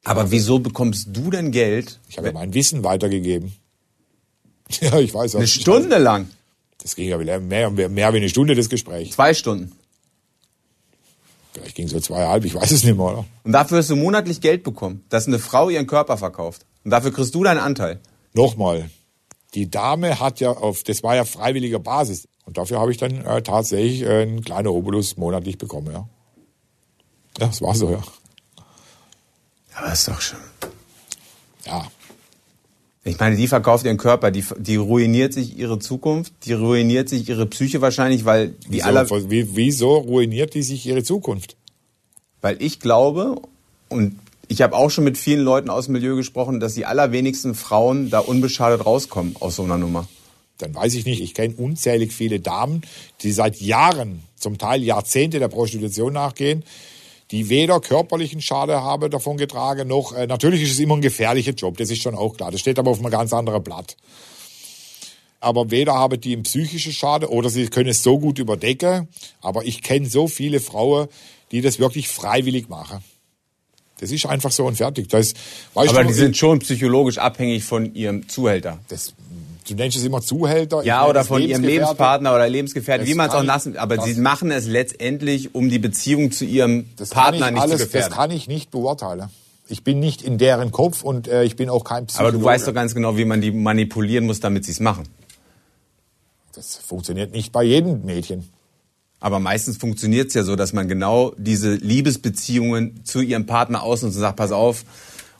[0.03, 2.01] Aber wieso bekommst du denn Geld?
[2.09, 3.55] Ich habe mein Wissen weitergegeben.
[4.81, 5.35] Ja, ich weiß.
[5.35, 6.29] Eine Stunde lang?
[6.81, 9.13] Das ging ja mehr, mehr, mehr wie eine Stunde, das Gespräch.
[9.13, 9.71] Zwei Stunden?
[11.53, 13.05] Vielleicht ging so zweieinhalb, ich weiß es nicht mehr.
[13.05, 13.25] Oder?
[13.43, 16.65] Und dafür hast du monatlich Geld bekommen, dass eine Frau ihren Körper verkauft.
[16.83, 17.99] Und dafür kriegst du deinen Anteil.
[18.33, 18.89] Nochmal,
[19.53, 22.27] die Dame hat ja auf, das war ja freiwilliger Basis.
[22.45, 26.07] Und dafür habe ich dann äh, tatsächlich äh, einen kleinen Obolus monatlich bekommen, ja.
[27.39, 28.03] Ja, das war so, ja.
[29.75, 30.39] Aber ist doch schon.
[31.65, 31.87] Ja,
[33.05, 37.27] ich meine, die verkauft ihren Körper, die, die ruiniert sich ihre Zukunft, die ruiniert sich
[37.27, 39.09] ihre Psyche wahrscheinlich, weil die wieso, aller.
[39.09, 41.57] Wieso ruiniert die sich ihre Zukunft?
[42.41, 43.41] Weil ich glaube,
[43.89, 47.55] und ich habe auch schon mit vielen Leuten aus dem Milieu gesprochen, dass die allerwenigsten
[47.55, 50.07] Frauen da unbeschadet rauskommen aus so einer Nummer.
[50.57, 51.21] Dann weiß ich nicht.
[51.21, 52.83] Ich kenne unzählig viele Damen,
[53.21, 56.63] die seit Jahren, zum Teil Jahrzehnte der Prostitution nachgehen,
[57.33, 61.53] die weder körperlichen Schade habe davon getragen, noch, äh, natürlich ist es immer ein gefährlicher
[61.53, 62.51] Job, das ist schon auch klar.
[62.51, 63.97] Das steht aber auf einem ganz anderen Blatt.
[65.39, 69.07] Aber weder haben die einen psychischen Schade oder sie können es so gut überdecken.
[69.41, 71.07] Aber ich kenne so viele Frauen,
[71.51, 73.03] die das wirklich freiwillig machen.
[73.99, 75.09] Das ist einfach so und fertig.
[75.09, 75.33] Das,
[75.73, 78.79] aber du, die sind schon psychologisch abhängig von ihrem Zuhälter.
[78.89, 79.15] Das
[79.67, 80.83] du nennst es immer Zuhälter.
[80.83, 83.77] Ja, oder von ihrem Lebenspartner oder Lebensgefährten, wie man es auch lassen.
[83.77, 88.09] Aber sie machen es letztendlich, um die Beziehung zu ihrem Partner nicht alles, zu gefährden.
[88.09, 89.29] Das kann ich nicht beurteilen.
[89.67, 92.35] Ich bin nicht in deren Kopf und äh, ich bin auch kein Psychologe.
[92.35, 95.07] Aber du weißt doch ganz genau, wie man die manipulieren muss, damit sie es machen.
[96.53, 98.49] Das funktioniert nicht bei jedem Mädchen.
[99.19, 104.17] Aber meistens funktioniert es ja so, dass man genau diese Liebesbeziehungen zu ihrem Partner ausnutzt
[104.17, 104.83] und sagt, pass auf.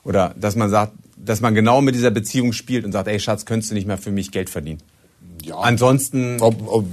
[0.04, 3.44] Oder dass man sagt, dass man genau mit dieser Beziehung spielt und sagt, ey Schatz,
[3.44, 4.80] könntest du nicht mehr für mich Geld verdienen?
[5.42, 5.58] Ja.
[5.58, 6.36] Ansonsten.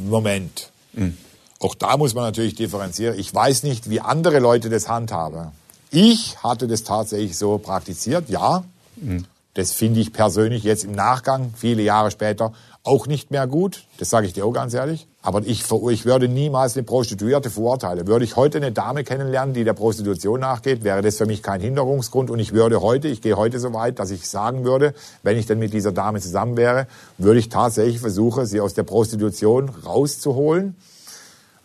[0.10, 0.72] Moment.
[0.94, 1.18] Mhm.
[1.60, 3.18] Auch da muss man natürlich differenzieren.
[3.20, 5.52] Ich weiß nicht, wie andere Leute das handhaben.
[5.92, 8.64] Ich hatte das tatsächlich so praktiziert, ja.
[8.96, 9.26] Mhm.
[9.54, 13.86] Das finde ich persönlich jetzt im Nachgang, viele Jahre später, auch nicht mehr gut.
[14.00, 15.08] Das sage ich dir auch ganz ehrlich.
[15.22, 18.08] Aber ich, ich würde niemals eine Prostituierte verurteilen.
[18.08, 21.62] Würde ich heute eine Dame kennenlernen, die der Prostitution nachgeht, wäre das für mich kein
[21.62, 22.32] Hinderungsgrund.
[22.32, 25.46] Und ich würde heute, ich gehe heute so weit, dass ich sagen würde, wenn ich
[25.46, 26.88] dann mit dieser Dame zusammen wäre,
[27.20, 30.76] würde ich tatsächlich versuchen, sie aus der Prostitution rauszuholen.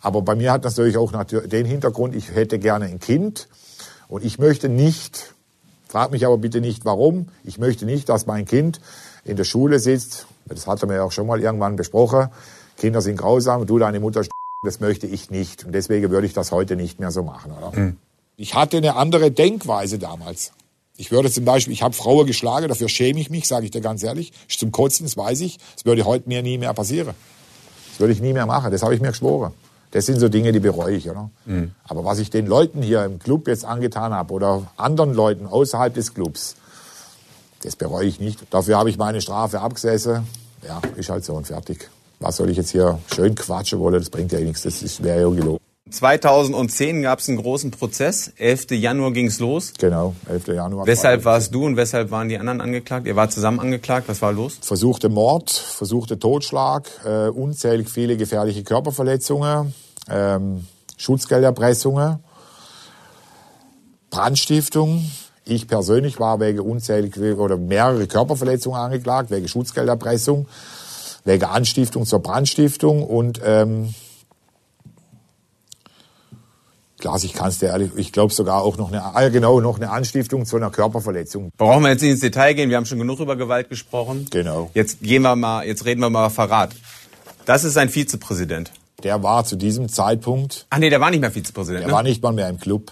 [0.01, 3.47] Aber bei mir hat das natürlich auch den Hintergrund, ich hätte gerne ein Kind.
[4.07, 5.33] Und ich möchte nicht,
[5.87, 8.79] frag mich aber bitte nicht warum, ich möchte nicht, dass mein Kind
[9.25, 12.29] in der Schule sitzt, das hatten wir ja auch schon mal irgendwann besprochen,
[12.77, 14.23] Kinder sind grausam, du deine Mutter,
[14.63, 15.65] das möchte ich nicht.
[15.65, 17.77] Und deswegen würde ich das heute nicht mehr so machen, oder?
[17.77, 17.97] Mhm.
[18.37, 20.51] Ich hatte eine andere Denkweise damals.
[20.95, 23.81] Ich würde zum Beispiel, ich habe Frauen geschlagen, dafür schäme ich mich, sage ich dir
[23.81, 24.31] ganz ehrlich.
[24.47, 25.57] Ist zum Kotzen, das weiß ich.
[25.75, 27.13] Das würde heute mir nie mehr passieren.
[27.91, 29.53] Das würde ich nie mehr machen, das habe ich mir geschworen.
[29.91, 31.29] Das sind so Dinge, die bereue ich, oder?
[31.45, 31.71] Mhm.
[31.85, 35.93] Aber was ich den Leuten hier im Club jetzt angetan habe oder anderen Leuten außerhalb
[35.93, 36.55] des Clubs,
[37.63, 38.41] Das bereue ich nicht.
[38.51, 40.27] Dafür habe ich meine Strafe abgesessen.
[40.65, 41.89] Ja, ist halt so und fertig.
[42.19, 43.95] Was soll ich jetzt hier schön quatschen wollen?
[43.95, 44.63] Das bringt ja eh nichts.
[44.63, 45.59] Das wäre ja gelogen.
[45.89, 48.33] 2010 gab es einen großen Prozess.
[48.37, 48.71] 11.
[48.71, 49.73] Januar ging es los.
[49.77, 50.47] Genau, 11.
[50.47, 50.85] Januar.
[50.85, 53.07] Weshalb warst du und weshalb waren die anderen angeklagt?
[53.07, 54.09] Ihr wart zusammen angeklagt.
[54.09, 54.57] Was war los?
[54.61, 59.73] Versuchte Mord, versuchte Totschlag, äh, unzählig viele gefährliche Körperverletzungen,
[60.09, 60.67] ähm,
[60.97, 62.19] Schutzgelderpressungen,
[64.09, 65.09] Brandstiftung.
[65.49, 70.47] Ich persönlich war wegen unzählig oder mehrere Körperverletzungen angeklagt, wegen Schutzgelderpressung,
[71.23, 73.93] wegen Anstiftung zur Brandstiftung und ähm,
[76.99, 79.91] Klar, ich kann es dir ehrlich, ich glaube sogar auch noch eine, genau, noch eine
[79.91, 81.51] Anstiftung zu einer Körperverletzung.
[81.55, 84.25] Brauchen wir jetzt nicht ins Detail gehen, wir haben schon genug über Gewalt gesprochen.
[84.31, 84.71] Genau.
[84.73, 86.71] Jetzt gehen wir mal, jetzt reden wir mal über Verrat.
[87.45, 88.71] Das ist ein Vizepräsident.
[89.03, 90.65] Der war zu diesem Zeitpunkt.
[90.71, 91.83] Ach nee, der war nicht mehr Vizepräsident.
[91.83, 91.93] Der ne?
[91.93, 92.91] war nicht mal mehr im Club.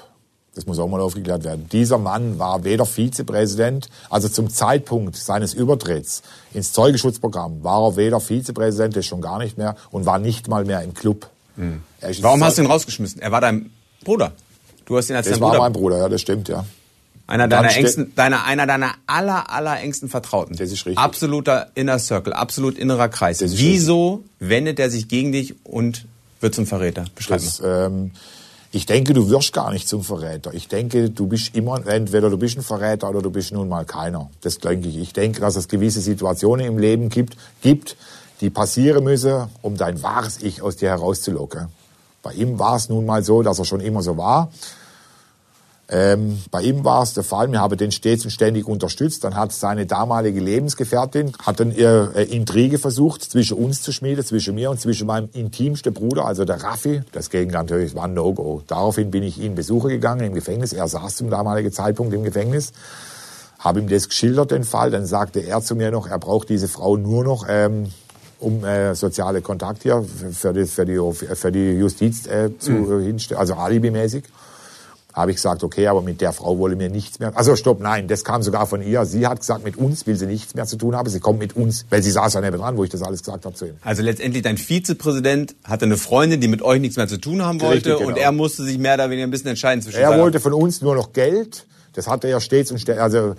[0.55, 1.67] Das muss auch mal aufgeklärt werden.
[1.71, 8.19] Dieser Mann war weder Vizepräsident, also zum Zeitpunkt seines Übertritts ins Zeugenschutzprogramm war er weder
[8.21, 11.27] Vizepräsident, das schon gar nicht mehr, und war nicht mal mehr im Club.
[11.57, 11.81] Mhm.
[12.21, 13.21] Warum hast du ihn rausgeschmissen?
[13.21, 13.69] Er war dein
[14.03, 14.31] Bruder.
[14.85, 15.61] Du hast ihn als das dein war Bruder.
[15.63, 16.65] mein Bruder, ja, das stimmt, ja.
[17.27, 20.55] Einer deiner ste- engsten, deiner, einer deiner aller, aller engsten Vertrauten.
[20.57, 20.99] Das ist richtig.
[20.99, 23.39] Absoluter Inner Circle, absolut innerer Kreis.
[23.39, 26.05] Das ist Wieso wendet er sich gegen dich und
[26.39, 27.05] wird zum Verräter?
[27.15, 27.87] Beschreib Das, mal.
[27.87, 28.11] ähm,
[28.71, 30.53] ich denke, du wirst gar nicht zum Verräter.
[30.53, 33.85] Ich denke, du bist immer, entweder du bist ein Verräter oder du bist nun mal
[33.85, 34.29] keiner.
[34.41, 34.97] Das denke ich.
[34.97, 37.95] Ich denke, dass es gewisse Situationen im Leben gibt, gibt
[38.41, 41.67] die passieren müssen, um dein wahres Ich aus dir herauszulocken.
[42.21, 44.51] Bei ihm war es nun mal so, dass er schon immer so war.
[45.87, 49.23] Ähm, bei ihm war es der Fall, wir haben den stets und ständig unterstützt.
[49.23, 54.25] Dann hat seine damalige Lebensgefährtin hat dann ihr äh, Intrige versucht, zwischen uns zu schmieden,
[54.25, 57.03] zwischen mir und zwischen meinem intimsten Bruder, also der Raffi.
[57.11, 58.63] Das ging natürlich, war ein No-Go.
[58.65, 60.73] Daraufhin bin ich ihn besuchen gegangen im Gefängnis.
[60.73, 62.73] Er saß zum damaligen Zeitpunkt im Gefängnis.
[63.59, 64.89] Habe ihm das geschildert, den Fall.
[64.89, 67.91] Dann sagte er zu mir noch, er braucht diese Frau nur noch, ähm,
[68.39, 73.01] um äh, soziale Kontakt hier für die, für die, für die Justiz äh, zu Mhm.
[73.01, 74.23] äh, hinstellen, also alibimäßig
[75.15, 77.31] habe ich gesagt, okay, aber mit der Frau wolle mir nichts mehr.
[77.35, 79.05] Also stopp, nein, das kam sogar von ihr.
[79.05, 81.09] Sie hat gesagt, mit uns will sie nichts mehr zu tun haben.
[81.09, 83.45] Sie kommt mit uns, weil sie saß ja neben dran, wo ich das alles gesagt
[83.45, 83.75] habe zu ihm.
[83.81, 87.61] Also letztendlich dein Vizepräsident hatte eine Freundin, die mit euch nichts mehr zu tun haben
[87.61, 88.09] wollte Richtig, genau.
[88.09, 90.81] und er musste sich mehr oder weniger ein bisschen entscheiden zwischen Er wollte von uns
[90.81, 91.65] nur noch Geld.
[91.93, 93.35] Das hat er ja stets und ständig, also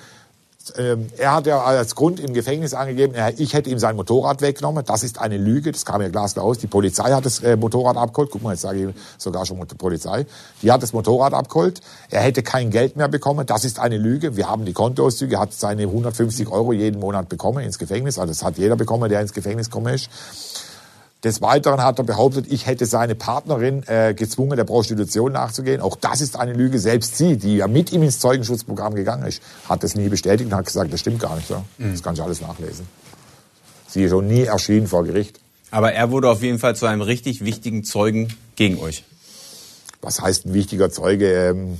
[0.76, 4.42] ähm, er hat ja als Grund im Gefängnis angegeben, er, ich hätte ihm sein Motorrad
[4.42, 4.84] weggenommen.
[4.84, 6.58] Das ist eine Lüge, das kam ja glasklar raus.
[6.58, 8.30] Die Polizei hat das äh, Motorrad abgeholt.
[8.30, 10.26] Guck mal, jetzt sage ich sogar schon Polizei.
[10.62, 11.80] Die hat das Motorrad abgeholt.
[12.10, 13.46] Er hätte kein Geld mehr bekommen.
[13.46, 14.36] Das ist eine Lüge.
[14.36, 18.18] Wir haben die Kontoauszüge, hat seine 150 Euro jeden Monat bekommen ins Gefängnis.
[18.18, 20.08] Also das hat jeder bekommen, der ins Gefängnis gekommen ist.
[21.24, 25.80] Des Weiteren hat er behauptet, ich hätte seine Partnerin äh, gezwungen, der Prostitution nachzugehen.
[25.80, 26.78] Auch das ist eine Lüge.
[26.78, 30.56] Selbst sie, die ja mit ihm ins Zeugenschutzprogramm gegangen ist, hat das nie bestätigt und
[30.56, 31.48] hat gesagt, das stimmt gar nicht.
[31.48, 31.64] Ja.
[31.78, 32.86] Das kannst du alles nachlesen.
[33.88, 35.40] Sie ist schon nie erschienen vor Gericht.
[35.70, 39.04] Aber er wurde auf jeden Fall zu einem richtig wichtigen Zeugen gegen euch.
[40.02, 41.32] Was heißt ein wichtiger Zeuge?
[41.32, 41.78] Ähm,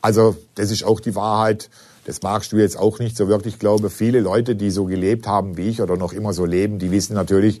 [0.00, 1.68] also das ist auch die Wahrheit.
[2.06, 3.54] Das magst du jetzt auch nicht so wirklich.
[3.54, 6.78] Ich glaube, viele Leute, die so gelebt haben wie ich oder noch immer so leben,
[6.78, 7.60] die wissen natürlich,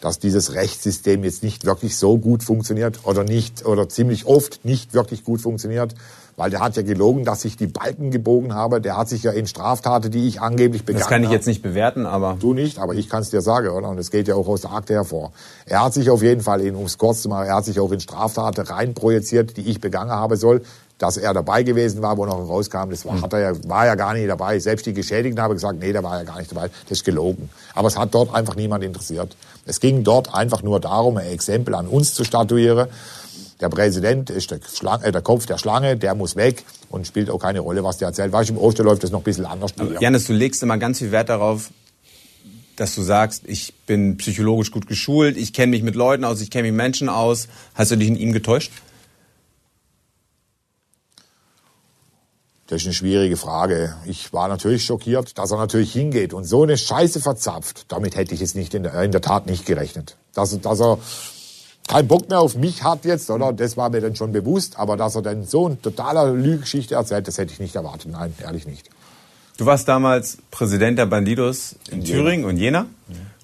[0.00, 4.94] dass dieses Rechtssystem jetzt nicht wirklich so gut funktioniert oder nicht oder ziemlich oft nicht
[4.94, 5.94] wirklich gut funktioniert,
[6.36, 8.80] weil der hat ja gelogen, dass ich die Balken gebogen habe.
[8.80, 11.46] Der hat sich ja in Straftaten, die ich angeblich begangen Das kann ich habe, jetzt
[11.46, 13.90] nicht bewerten, aber Du nicht, aber ich kann es dir sagen, oder?
[13.90, 15.32] Und das geht ja auch aus der Akte hervor.
[15.66, 17.78] Er hat sich auf jeden Fall, in, um es kurz zu machen, er hat sich
[17.78, 20.62] auch in Straftaten reinprojiziert, die ich begangen habe soll.
[21.00, 23.94] Dass er dabei gewesen war, wo noch rauskam, das war, hat er ja, war ja
[23.94, 24.58] gar nicht dabei.
[24.58, 26.68] Selbst die Geschädigten haben gesagt, nee, der war ja gar nicht dabei.
[26.88, 27.48] Das ist gelogen.
[27.74, 29.34] Aber es hat dort einfach niemand interessiert.
[29.64, 32.88] Es ging dort einfach nur darum, ein Exempel an uns zu statuieren.
[33.62, 37.30] Der Präsident ist der, Schlange, äh, der Kopf der Schlange, der muss weg und spielt
[37.30, 38.32] auch keine Rolle, was der erzählt.
[38.32, 39.72] Weißt du, im Oster läuft das noch ein bisschen anders.
[40.00, 41.70] Janis, du legst immer ganz viel Wert darauf,
[42.76, 46.50] dass du sagst, ich bin psychologisch gut geschult, ich kenne mich mit Leuten aus, ich
[46.50, 47.48] kenne mich mit Menschen aus.
[47.74, 48.70] Hast du dich in ihm getäuscht?
[52.70, 53.96] Das ist eine schwierige Frage.
[54.06, 57.86] Ich war natürlich schockiert, dass er natürlich hingeht und so eine Scheiße verzapft.
[57.88, 60.16] Damit hätte ich jetzt nicht in der, in der Tat nicht gerechnet.
[60.34, 60.98] Dass, dass er
[61.88, 63.52] keinen Bock mehr auf mich hat jetzt, oder?
[63.52, 64.78] Das war mir dann schon bewusst.
[64.78, 68.12] Aber dass er dann so eine totaler Lügengeschichte erzählt, das hätte ich nicht erwartet.
[68.12, 68.88] Nein, ehrlich nicht.
[69.56, 72.22] Du warst damals Präsident der Bandidos in, Jena.
[72.22, 72.86] Thüringen und Jena.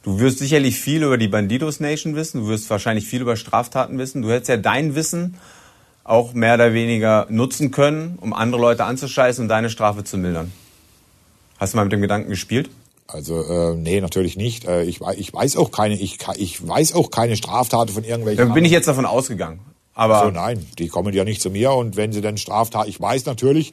[0.04, 2.42] Du wirst sicherlich viel über die Bandidos Nation wissen.
[2.42, 4.22] Du wirst wahrscheinlich viel über Straftaten wissen.
[4.22, 5.34] Du hättest ja dein Wissen
[6.06, 10.52] auch mehr oder weniger nutzen können, um andere Leute anzuscheißen und deine Strafe zu mildern.
[11.58, 12.70] Hast du mal mit dem Gedanken gespielt?
[13.08, 14.66] Also äh, nee, natürlich nicht.
[14.66, 18.48] Äh, ich, ich weiß auch keine, ich, ich weiß auch keine Straftaten von irgendwelchen.
[18.48, 19.60] Da bin ich jetzt davon ausgegangen.
[19.94, 23.00] Aber So, nein, die kommen ja nicht zu mir und wenn sie dann Straftat, ich
[23.00, 23.72] weiß natürlich,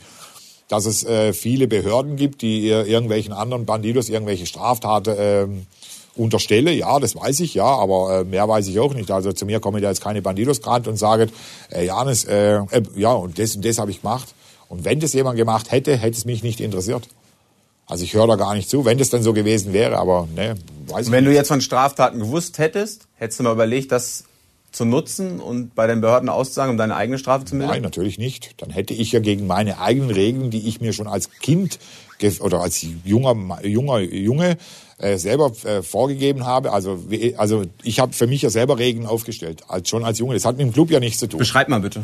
[0.69, 5.67] dass es äh, viele Behörden gibt, die irgendwelchen anderen Bandidos irgendwelche Straftaten ähm,
[6.15, 9.09] unterstelle, ja, das weiß ich, ja, aber äh, mehr weiß ich auch nicht.
[9.11, 11.31] Also zu mir kommen da jetzt keine Bandidos gerade und sagen,
[11.71, 14.33] äh, Janis, äh, äh, ja, und das und das habe ich gemacht.
[14.69, 17.07] Und wenn das jemand gemacht hätte, hätte es mich nicht interessiert.
[17.85, 20.55] Also ich höre da gar nicht zu, wenn das dann so gewesen wäre, aber ne,
[20.87, 21.33] weiß ich Wenn nicht.
[21.33, 24.23] du jetzt von Straftaten gewusst hättest, hättest du mal überlegt, das
[24.71, 27.75] zu nutzen und bei den Behörden auszusagen, um deine eigene Strafe zu mildern?
[27.75, 28.55] Nein, natürlich nicht.
[28.57, 31.77] Dann hätte ich ja gegen meine eigenen Regeln, die ich mir schon als Kind
[32.41, 34.57] oder als junger junger Junge
[34.97, 36.71] äh, selber äh, vorgegeben habe.
[36.71, 36.99] Also
[37.37, 40.33] also ich habe für mich ja selber Regeln aufgestellt, als schon als Junge.
[40.33, 41.39] Das hat mit dem Club ja nichts zu tun.
[41.39, 42.03] Beschreib mal bitte.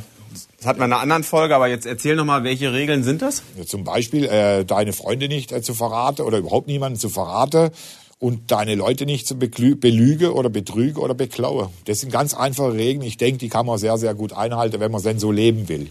[0.58, 3.22] Das hatten wir in einer anderen Folge, aber jetzt erzähl noch mal, welche Regeln sind
[3.22, 3.44] das?
[3.58, 7.72] Ja, zum Beispiel äh, deine Freunde nicht äh, zu verraten oder überhaupt niemanden zu verraten
[8.20, 11.70] und deine Leute nicht zu belüge oder betrüge oder beklaue.
[11.86, 13.08] Das sind ganz einfache Regeln.
[13.08, 15.90] Ich denke, die kann man sehr, sehr gut einhalten, wenn man denn so leben will.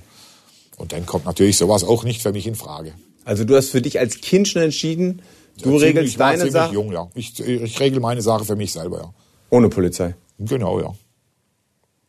[0.77, 2.93] Und dann kommt natürlich sowas auch nicht für mich in Frage.
[3.29, 5.21] Also du hast für dich als Kind schon entschieden,
[5.61, 6.73] du ja, regelst ich deine Sache?
[6.73, 7.09] jung, ja.
[7.15, 9.15] Ich, ich regel meine Sache für mich selber, ja.
[9.51, 10.15] Ohne Polizei?
[10.39, 10.95] Genau, ja.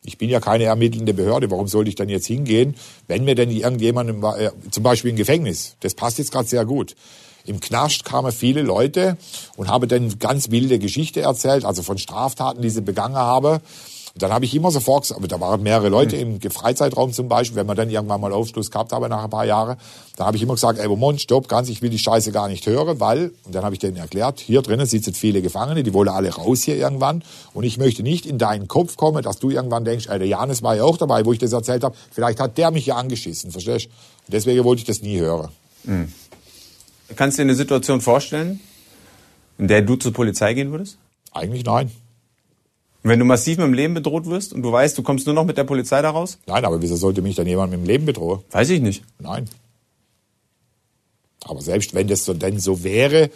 [0.02, 1.50] Ich bin ja keine ermittelnde Behörde.
[1.50, 2.74] Warum sollte ich dann jetzt hingehen,
[3.06, 6.96] wenn mir denn irgendjemand, äh, zum Beispiel im Gefängnis, das passt jetzt gerade sehr gut.
[7.44, 9.18] Im Knast kamen viele Leute
[9.58, 13.60] und haben dann ganz wilde Geschichte erzählt, also von Straftaten, die sie begangen haben.
[14.20, 16.38] Dann habe ich immer sofort gesagt, aber da waren mehrere Leute mhm.
[16.40, 19.46] im Freizeitraum zum Beispiel, wenn man dann irgendwann mal Aufschluss gehabt habe nach ein paar
[19.46, 19.76] Jahren,
[20.16, 22.66] da habe ich immer gesagt, ey, Moment, stopp, ganz, ich will die Scheiße gar nicht
[22.66, 26.08] hören, weil, und dann habe ich denen erklärt, hier drinnen sitzen viele Gefangene, die wollen
[26.08, 27.22] alle raus hier irgendwann
[27.54, 30.62] und ich möchte nicht in deinen Kopf kommen, dass du irgendwann denkst, ey, der Janis
[30.62, 33.50] war ja auch dabei, wo ich das erzählt habe, vielleicht hat der mich ja angeschissen,
[33.50, 33.90] verstehst du?
[34.28, 35.48] Deswegen wollte ich das nie hören.
[35.84, 36.12] Mhm.
[37.16, 38.60] Kannst du dir eine Situation vorstellen,
[39.58, 40.98] in der du zur Polizei gehen würdest?
[41.32, 41.90] Eigentlich nein.
[43.02, 45.44] Wenn du massiv mit dem Leben bedroht wirst und du weißt, du kommst nur noch
[45.44, 46.38] mit der Polizei da raus?
[46.46, 48.40] Nein, aber wieso sollte mich dann jemand mit dem Leben bedrohen?
[48.50, 49.02] Weiß ich nicht.
[49.18, 49.48] Nein.
[51.44, 53.30] Aber selbst wenn das so denn so wäre,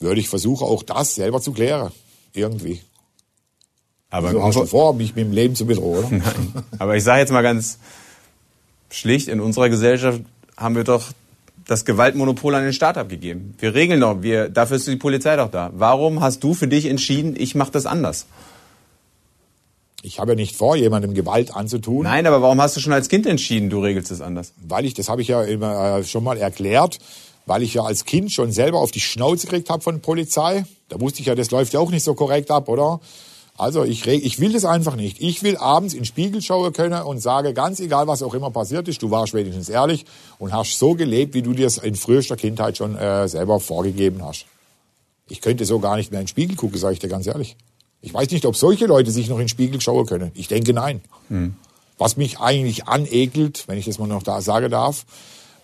[0.00, 1.92] würde ich versuchen, auch das selber zu klären.
[2.34, 2.80] Irgendwie.
[4.10, 6.10] Aber du hast du vor, mich mit dem Leben zu bedrohen, oder?
[6.10, 6.64] Nein.
[6.78, 7.78] Aber ich sage jetzt mal ganz
[8.90, 10.20] schlicht, in unserer Gesellschaft
[10.56, 11.04] haben wir doch
[11.66, 13.54] das Gewaltmonopol an den Staat abgegeben.
[13.60, 15.70] Wir regeln doch, wir, dafür ist die Polizei doch da.
[15.74, 18.26] Warum hast du für dich entschieden, ich mache das anders?
[20.02, 22.04] Ich habe ja nicht vor, jemandem Gewalt anzutun.
[22.04, 24.54] Nein, aber warum hast du schon als Kind entschieden, du regelst es anders?
[24.66, 26.98] Weil ich, das habe ich ja immer, äh, schon mal erklärt,
[27.46, 30.64] weil ich ja als Kind schon selber auf die Schnauze gekriegt habe von Polizei.
[30.88, 33.00] Da wusste ich ja, das läuft ja auch nicht so korrekt ab, oder?
[33.58, 35.20] Also ich, ich will das einfach nicht.
[35.20, 38.50] Ich will abends in den Spiegel schauen können und sage, ganz egal, was auch immer
[38.50, 40.06] passiert ist, du warst wenigstens ehrlich
[40.38, 44.24] und hast so gelebt, wie du dir es in frühester Kindheit schon äh, selber vorgegeben
[44.24, 44.46] hast.
[45.28, 47.54] Ich könnte so gar nicht mehr in den Spiegel gucken, sage ich dir ganz ehrlich.
[48.02, 50.30] Ich weiß nicht, ob solche Leute sich noch in den Spiegel schauen können.
[50.34, 51.00] Ich denke nein.
[51.28, 51.54] Hm.
[51.98, 55.04] Was mich eigentlich anekelt, wenn ich das mal noch da sagen darf,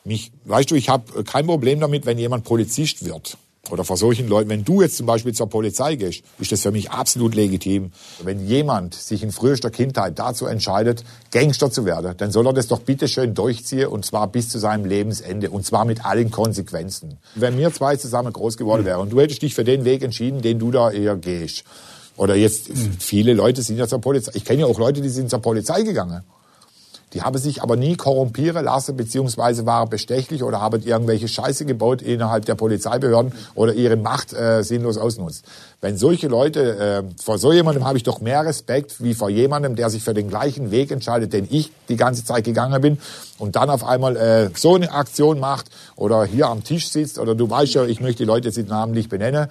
[0.04, 3.38] mich, weißt du, ich habe kein Problem damit, wenn jemand Polizist wird.
[3.70, 6.70] Oder vor solchen Leuten, wenn du jetzt zum Beispiel zur Polizei gehst, ist das für
[6.70, 7.90] mich absolut legitim.
[8.22, 12.68] Wenn jemand sich in frühester Kindheit dazu entscheidet, Gangster zu werden, dann soll er das
[12.68, 17.18] doch bitte schön durchziehen und zwar bis zu seinem Lebensende und zwar mit allen Konsequenzen.
[17.34, 20.42] Wenn wir zwei zusammen groß geworden wären und du hättest dich für den Weg entschieden,
[20.42, 21.64] den du da eher gehst,
[22.16, 24.32] oder jetzt, viele Leute sind ja zur Polizei.
[24.34, 26.22] Ich kenne ja auch Leute, die sind zur Polizei gegangen.
[27.12, 32.02] Die haben sich aber nie korrumpieren lassen, beziehungsweise waren bestechlich oder haben irgendwelche Scheiße gebaut
[32.02, 35.44] innerhalb der Polizeibehörden oder ihre Macht äh, sinnlos ausnutzt.
[35.80, 39.76] Wenn solche Leute, äh, vor so jemandem habe ich doch mehr Respekt wie vor jemandem,
[39.76, 42.98] der sich für den gleichen Weg entscheidet, den ich die ganze Zeit gegangen bin
[43.38, 47.36] und dann auf einmal äh, so eine Aktion macht oder hier am Tisch sitzt oder
[47.36, 49.48] du weißt ja, ich möchte die Leute jetzt namentlich benennen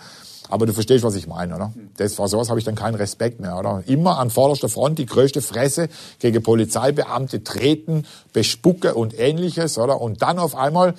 [0.50, 1.74] aber du verstehst, was ich meine, oder?
[1.98, 3.84] Das, vor sowas habe ich dann keinen Respekt mehr, oder?
[3.88, 5.90] Immer an vorderster Front die größte Fresse
[6.20, 10.02] gegen Polizeibeamte treten, bespucke und ähnliches, oder?
[10.02, 10.94] Und dann auf einmal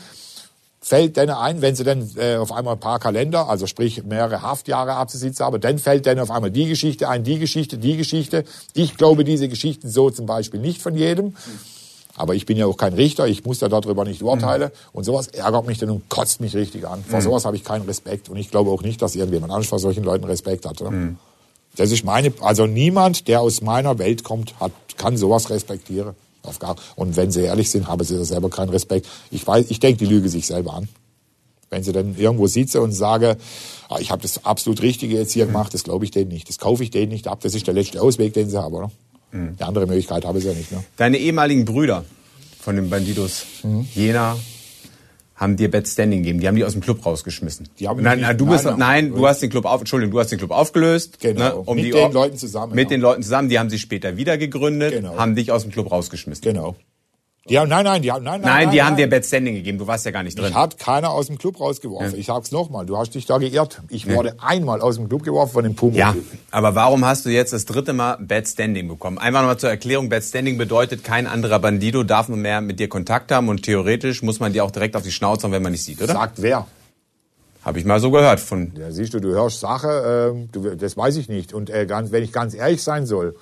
[0.86, 4.42] fällt denen ein, wenn sie dann äh, auf einmal ein paar Kalender, also sprich mehrere
[4.42, 8.44] Haftjahre abzusitzen haben, dann fällt denen auf einmal die Geschichte ein, die Geschichte, die Geschichte.
[8.72, 11.34] Ich glaube diese Geschichten so zum Beispiel nicht von jedem.
[12.16, 14.70] Aber ich bin ja auch kein Richter, ich muss ja darüber nicht urteilen.
[14.70, 14.90] Mhm.
[14.92, 17.04] Und sowas ärgert mich dann und kotzt mich richtig an.
[17.04, 17.24] Vor mhm.
[17.24, 18.28] sowas habe ich keinen Respekt.
[18.28, 20.80] Und ich glaube auch nicht, dass irgendjemand anders vor solchen Leuten Respekt hat.
[20.80, 21.18] Mhm.
[21.76, 26.14] Das ist meine, also niemand, der aus meiner Welt kommt, hat, kann sowas respektieren.
[26.42, 29.06] Auf gar, und wenn sie ehrlich sind, haben sie da selber keinen Respekt.
[29.30, 30.88] Ich weiß, ich denke, die lüge sich selber an.
[31.68, 33.36] Wenn sie dann irgendwo sitze und sage,
[33.88, 35.50] ah, ich habe das absolut Richtige jetzt hier mhm.
[35.50, 36.48] gemacht, das glaube ich denen nicht.
[36.48, 37.40] Das kaufe ich denen nicht ab.
[37.42, 38.90] Das ist der letzte Ausweg, den sie haben, oder?
[39.32, 39.56] Mhm.
[39.56, 40.72] Die andere Möglichkeit habe ich ja nicht.
[40.72, 40.84] Ne?
[40.96, 42.04] Deine ehemaligen Brüder
[42.60, 43.86] von den Bandidos mhm.
[43.94, 44.36] Jena
[45.36, 46.40] haben dir Bad Standing gegeben.
[46.40, 47.68] Die haben die aus dem Club rausgeschmissen.
[47.78, 50.20] Die haben nein, nein, du bist, nein, nein, du hast den Club auf, Entschuldigung, du
[50.20, 51.20] hast den Club aufgelöst.
[51.20, 51.40] Genau.
[51.40, 52.74] Ne, um mit die, den Leuten zusammen.
[52.74, 52.96] Mit ja.
[52.96, 53.50] den Leuten zusammen.
[53.50, 55.16] Die haben sich später wieder gegründet, genau.
[55.16, 56.42] haben dich aus dem Club rausgeschmissen.
[56.42, 56.76] Genau.
[57.48, 59.54] Die haben, nein, nein, die haben, nein, nein, nein, die nein, haben dir Bad Standing
[59.54, 59.78] gegeben.
[59.78, 60.48] Du warst ja gar nicht drin.
[60.48, 62.12] Ich hat keiner aus dem Club rausgeworfen.
[62.12, 62.18] Ja.
[62.18, 63.82] Ich sag's nochmal, du hast dich da geirrt.
[63.88, 64.34] Ich wurde ja.
[64.38, 65.98] einmal aus dem Club geworfen von dem Pumuckl.
[65.98, 66.14] Ja,
[66.50, 69.18] aber warum hast du jetzt das dritte Mal Bad Standing bekommen?
[69.18, 70.08] Einfach nochmal zur Erklärung.
[70.08, 74.40] Bad Standing bedeutet, kein anderer Bandido darf mehr mit dir Kontakt haben und theoretisch muss
[74.40, 76.14] man dir auch direkt auf die Schnauze hauen, wenn man nicht sieht, oder?
[76.14, 76.66] Sagt wer?
[77.62, 78.72] Habe ich mal so gehört von.
[78.78, 81.52] Ja, siehst du, du hörst Sache, äh, du, das weiß ich nicht.
[81.52, 83.36] Und äh, ganz, wenn ich ganz ehrlich sein soll,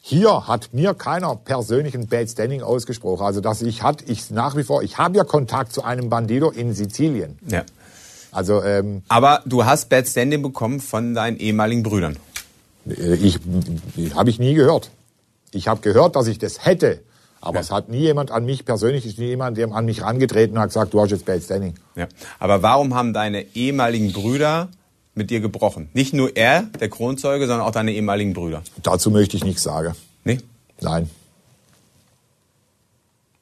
[0.00, 3.24] hier hat mir keiner persönlich ein Bad Standing ausgesprochen.
[3.24, 6.50] Also dass ich hat, ich nach wie vor, ich habe ja Kontakt zu einem Bandido
[6.50, 7.38] in Sizilien.
[7.46, 7.64] Ja.
[8.32, 8.62] Also.
[8.62, 12.16] Ähm, Aber du hast Bad Standing bekommen von deinen ehemaligen Brüdern.
[12.88, 13.38] Äh, ich,
[13.96, 14.90] ich habe ich nie gehört.
[15.50, 17.00] Ich habe gehört, dass ich das hätte.
[17.40, 17.60] Aber ja.
[17.60, 20.62] es hat nie jemand an mich persönlich, ist nie jemand, der an mich rangetreten und
[20.62, 21.74] hat gesagt, du hast jetzt Bad Standing.
[21.94, 22.08] Ja.
[22.38, 24.68] Aber warum haben deine ehemaligen Brüder
[25.18, 25.90] mit dir gebrochen?
[25.92, 28.62] Nicht nur er, der Kronzeuge, sondern auch deine ehemaligen Brüder.
[28.82, 29.94] Dazu möchte ich nichts sagen.
[30.24, 30.38] Nee?
[30.80, 31.10] Nein.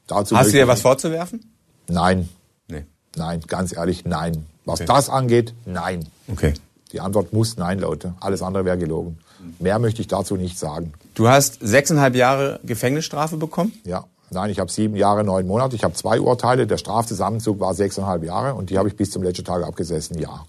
[0.09, 1.53] Dazu Hast du dir was vorzuwerfen?
[1.89, 2.29] Nein.
[2.69, 2.85] Nee.
[3.17, 4.47] Nein, ganz ehrlich, nein.
[4.65, 4.89] Was okay.
[4.89, 6.07] das angeht, nein.
[6.29, 6.55] Okay.
[6.93, 8.15] Die Antwort muss nein lauten.
[8.21, 9.19] Alles andere wäre gelogen.
[9.59, 10.93] Mehr möchte ich dazu nicht sagen.
[11.15, 13.73] Du hast sechseinhalb Jahre Gefängnisstrafe bekommen?
[13.85, 14.05] Ja.
[14.31, 15.77] Nein, ich habe sieben Jahre, neun Monate.
[15.77, 16.67] Ich habe zwei Urteile.
[16.67, 20.47] Der Strafzusammenzug war sechseinhalb Jahre und die habe ich bis zum letzten Tag abgesessen, ja.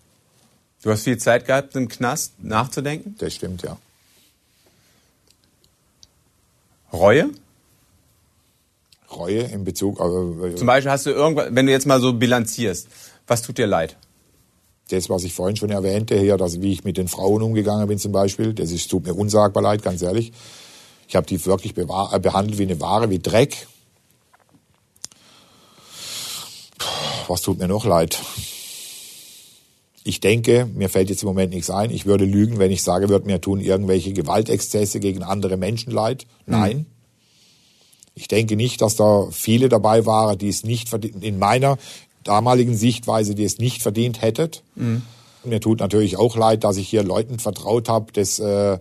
[0.88, 3.14] Du hast viel Zeit gehabt, im Knast nachzudenken?
[3.18, 3.78] Das stimmt, ja.
[6.94, 7.32] Reue?
[9.14, 10.42] Reue in Bezug auf.
[10.42, 12.88] Äh, Zum Beispiel hast du irgendwas, wenn du jetzt mal so bilanzierst,
[13.28, 13.98] was tut dir leid?
[14.88, 18.00] Das, was ich vorhin schon erwähnte, hier, dass, wie ich mit den Frauen umgegangen bin
[18.00, 20.32] zum Beispiel, das ist, tut mir unsagbar leid, ganz ehrlich.
[21.10, 21.84] Ich habe die wirklich äh,
[22.20, 23.68] behandelt wie eine Ware, wie Dreck.
[27.28, 28.18] Was tut mir noch leid?
[30.08, 31.92] Ich denke, mir fällt jetzt im Moment nichts ein.
[31.92, 36.26] Ich würde lügen, wenn ich sage würde, mir tun irgendwelche Gewaltexzesse gegen andere Menschen leid.
[36.46, 36.52] Mhm.
[36.54, 36.78] Nein.
[36.78, 36.86] Mhm.
[38.16, 41.78] Ich denke nicht, dass da viele dabei waren, die es nicht verdient, in meiner
[42.24, 44.52] damaligen Sichtweise, die es nicht verdient hätten.
[44.76, 45.02] Mhm.
[45.44, 48.80] Mir tut natürlich auch leid, dass ich hier Leuten vertraut habe, das äh,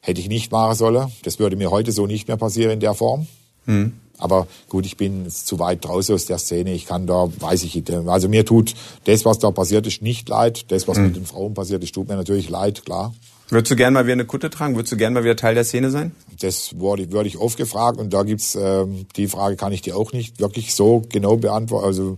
[0.00, 1.10] hätte ich nicht machen sollen.
[1.22, 3.26] Das würde mir heute so nicht mehr passieren in der Form.
[3.64, 3.94] Mhm.
[4.20, 6.72] Aber gut, ich bin zu weit draußen aus der Szene.
[6.72, 7.90] Ich kann da, weiß ich nicht.
[7.90, 10.70] Also mir tut das, was da passiert ist, nicht leid.
[10.70, 11.06] Das, was mhm.
[11.06, 13.14] mit den Frauen passiert ist, tut mir natürlich leid, klar.
[13.48, 14.76] Würdest du gerne mal wieder eine Kutte tragen?
[14.76, 16.12] Würdest du gerne mal wieder Teil der Szene sein?
[16.40, 19.96] Das wurde, würde ich oft gefragt und da gibt's ähm, die Frage kann ich dir
[19.96, 21.84] auch nicht wirklich so genau beantworten.
[21.84, 22.16] Also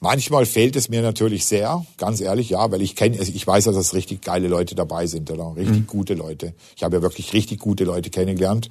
[0.00, 3.64] manchmal fehlt es mir natürlich sehr, ganz ehrlich, ja, weil ich kenne, also ich weiß
[3.64, 5.86] dass richtig geile Leute dabei sind, oder richtig mhm.
[5.86, 6.52] gute Leute.
[6.76, 8.68] Ich habe ja wirklich richtig gute Leute kennengelernt.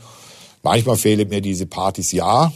[0.68, 2.52] Manchmal fehlen mir diese Partys, ja.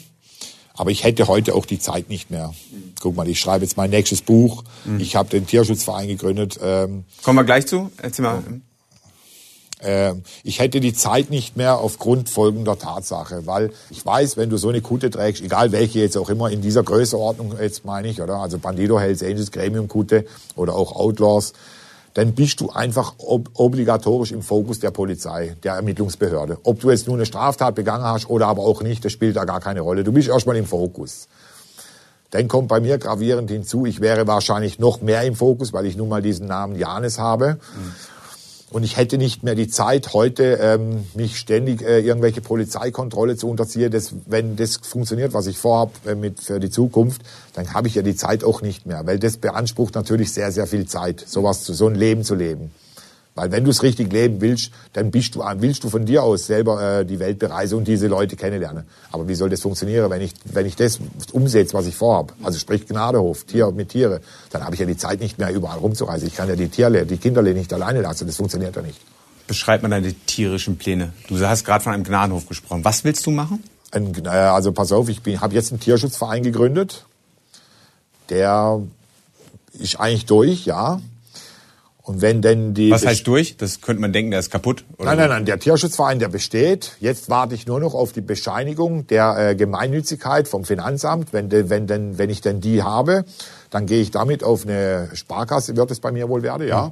[0.74, 2.54] Aber ich hätte heute auch die Zeit nicht mehr.
[3.00, 4.66] Guck mal, ich schreibe jetzt mein nächstes Buch.
[4.84, 5.00] Mhm.
[5.00, 6.60] Ich habe den Tierschutzverein gegründet.
[6.62, 7.90] Ähm, Kommen wir gleich zu.
[8.02, 8.44] Erzähl mal.
[9.82, 14.58] Ähm, ich hätte die Zeit nicht mehr aufgrund folgender Tatsache, weil ich weiß, wenn du
[14.58, 18.22] so eine Kutte trägst, egal welche jetzt auch immer, in dieser Größeordnung jetzt meine ich,
[18.22, 18.36] oder?
[18.40, 20.26] Also Bandido, Hells Angels, Gremium Kutte
[20.58, 21.54] oder auch Outlaws,
[22.14, 26.58] dann bist du einfach ob obligatorisch im Fokus der Polizei, der Ermittlungsbehörde.
[26.64, 29.46] Ob du jetzt nur eine Straftat begangen hast oder aber auch nicht, das spielt da
[29.46, 30.04] gar keine Rolle.
[30.04, 31.28] Du bist erstmal im Fokus.
[32.32, 35.98] Dann kommt bei mir gravierend hinzu, ich wäre wahrscheinlich noch mehr im Fokus, weil ich
[35.98, 37.58] nun mal diesen Namen Janis habe.
[37.76, 37.94] Mhm.
[38.72, 43.50] Und ich hätte nicht mehr die Zeit, heute ähm, mich ständig äh, irgendwelche Polizeikontrolle zu
[43.50, 43.92] unterziehen.
[43.92, 47.22] Das, wenn das funktioniert, was ich vorhabe äh, mit für die Zukunft,
[47.54, 50.68] dann habe ich ja die Zeit auch nicht mehr, weil das beansprucht natürlich sehr, sehr
[50.68, 52.72] viel Zeit, sowas zu so ein Leben zu leben.
[53.34, 56.48] Weil wenn du es richtig leben willst, dann bist du, willst du von dir aus
[56.48, 58.84] selber äh, die Welt bereisen und diese Leute kennenlernen.
[59.12, 61.00] Aber wie soll das funktionieren, wenn ich, wenn ich das
[61.32, 62.34] umsetze, was ich vorhab?
[62.44, 64.20] Also sprich Gnadehof, Tier mit Tiere,
[64.50, 66.28] dann habe ich ja die Zeit nicht mehr überall rumzureisen.
[66.28, 68.28] Ich kann ja die Tierle, die Kinderle nicht alleine lassen.
[68.28, 69.00] Das funktioniert ja nicht.
[69.48, 71.14] Beschreib mal deine tierischen Pläne.
[71.30, 72.84] Du hast gerade von einem Gnadenhof gesprochen.
[72.84, 73.64] Was willst du machen?
[73.92, 77.06] Ein, äh, also pass auf, ich habe jetzt einen Tierschutzverein gegründet.
[78.30, 78.82] Der
[79.74, 81.02] ist eigentlich durch, ja.
[82.04, 83.58] Und wenn denn die Was heißt durch?
[83.58, 84.84] Das könnte man denken, der ist kaputt.
[84.98, 85.46] Oder nein, nein, nein.
[85.46, 86.94] Der Tierschutzverein, der besteht.
[87.00, 91.32] Jetzt warte ich nur noch auf die Bescheinigung der äh, Gemeinnützigkeit vom Finanzamt.
[91.32, 93.24] Wenn, de, wenn, denn, wenn ich denn die habe,
[93.70, 96.88] dann gehe ich damit auf eine Sparkasse, wird es bei mir wohl werden, ja.
[96.88, 96.92] Mhm.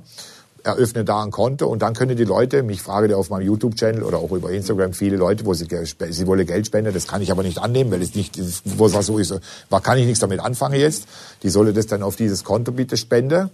[0.62, 4.04] Eröffne da ein Konto und dann können die Leute, mich frage der auf meinem YouTube-Channel
[4.04, 5.68] oder auch über Instagram viele Leute, wo sie,
[6.10, 9.06] sie wollen Geld spenden, das kann ich aber nicht annehmen, weil es nicht, wo was
[9.06, 9.34] so ist,
[9.84, 11.06] kann ich nichts damit anfangen jetzt.
[11.44, 13.50] Die solle das dann auf dieses Konto bitte spenden.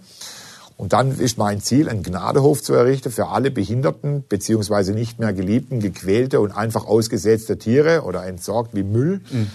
[0.76, 5.32] Und dann ist mein Ziel, einen Gnadehof zu errichten für alle behinderten beziehungsweise nicht mehr
[5.32, 9.22] geliebten, gequälte und einfach ausgesetzte Tiere oder entsorgt wie Müll.
[9.30, 9.50] Mhm.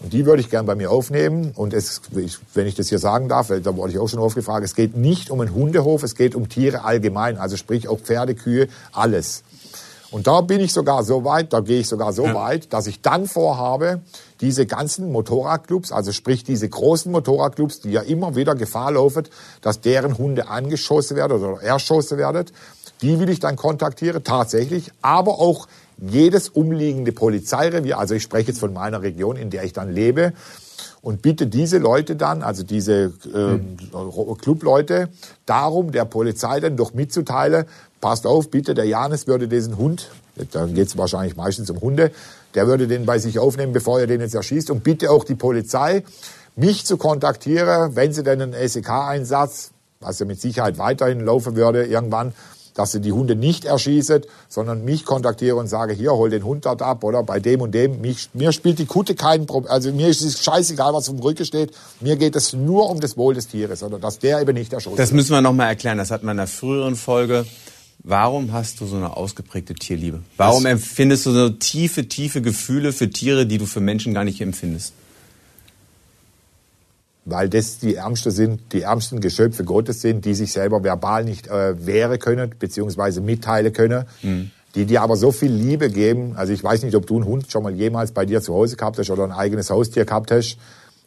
[0.00, 1.52] Und die würde ich gern bei mir aufnehmen.
[1.54, 2.02] Und es,
[2.52, 4.94] wenn ich das hier sagen darf, da wurde ich auch schon oft gefragt, es geht
[4.94, 9.42] nicht um einen Hundehof, es geht um Tiere allgemein, also sprich auch Pferde, Kühe, alles.
[10.10, 12.34] Und da bin ich sogar so weit, da gehe ich sogar so ja.
[12.34, 14.00] weit, dass ich dann vorhabe,
[14.40, 19.24] diese ganzen Motorradclubs, also sprich diese großen Motorradclubs, die ja immer wieder Gefahr laufen,
[19.60, 22.46] dass deren Hunde angeschossen werden oder erschossen werden,
[23.02, 25.66] die will ich dann kontaktieren, tatsächlich, aber auch
[25.98, 30.32] jedes umliegende Polizeirevier, also ich spreche jetzt von meiner Region, in der ich dann lebe,
[31.02, 33.76] und bitte diese Leute dann, also diese ähm,
[34.40, 35.08] Clubleute,
[35.46, 37.66] darum der Polizei dann doch mitzuteilen,
[38.00, 40.10] passt auf, bitte, der Janis würde diesen Hund,
[40.52, 42.10] dann geht es wahrscheinlich meistens um Hunde,
[42.56, 44.70] der würde den bei sich aufnehmen, bevor er den jetzt erschießt.
[44.70, 46.02] Und bitte auch die Polizei,
[46.56, 51.84] mich zu kontaktieren, wenn sie denn einen SEK-Einsatz, was ja mit Sicherheit weiterhin laufen würde,
[51.84, 52.32] irgendwann,
[52.76, 56.66] dass sie die Hunde nicht erschießen, sondern mich kontaktiere und sage, hier, hol den Hund
[56.66, 58.00] dort ab oder bei dem und dem.
[58.00, 59.70] Mich, mir spielt die Kutte keinen Problem.
[59.70, 61.72] Also mir ist es scheißegal, was vom Rücken steht.
[62.00, 64.96] Mir geht es nur um das Wohl des Tieres oder dass der eben nicht erschossen
[64.96, 65.98] Das müssen wir nochmal erklären.
[65.98, 67.46] Das hat man in einer früheren Folge.
[68.08, 70.20] Warum hast du so eine ausgeprägte Tierliebe?
[70.36, 74.24] Warum das empfindest du so tiefe, tiefe Gefühle für Tiere, die du für Menschen gar
[74.24, 74.92] nicht empfindest?
[77.26, 81.48] weil das die Ärmsten sind, die ärmsten Geschöpfe Gottes sind, die sich selber verbal nicht
[81.48, 84.52] äh, wehren können, beziehungsweise mitteilen können, mhm.
[84.76, 86.34] die dir aber so viel Liebe geben.
[86.36, 88.76] Also ich weiß nicht, ob du einen Hund schon mal jemals bei dir zu Hause
[88.76, 90.56] gehabt hast oder ein eigenes Haustier gehabt hast.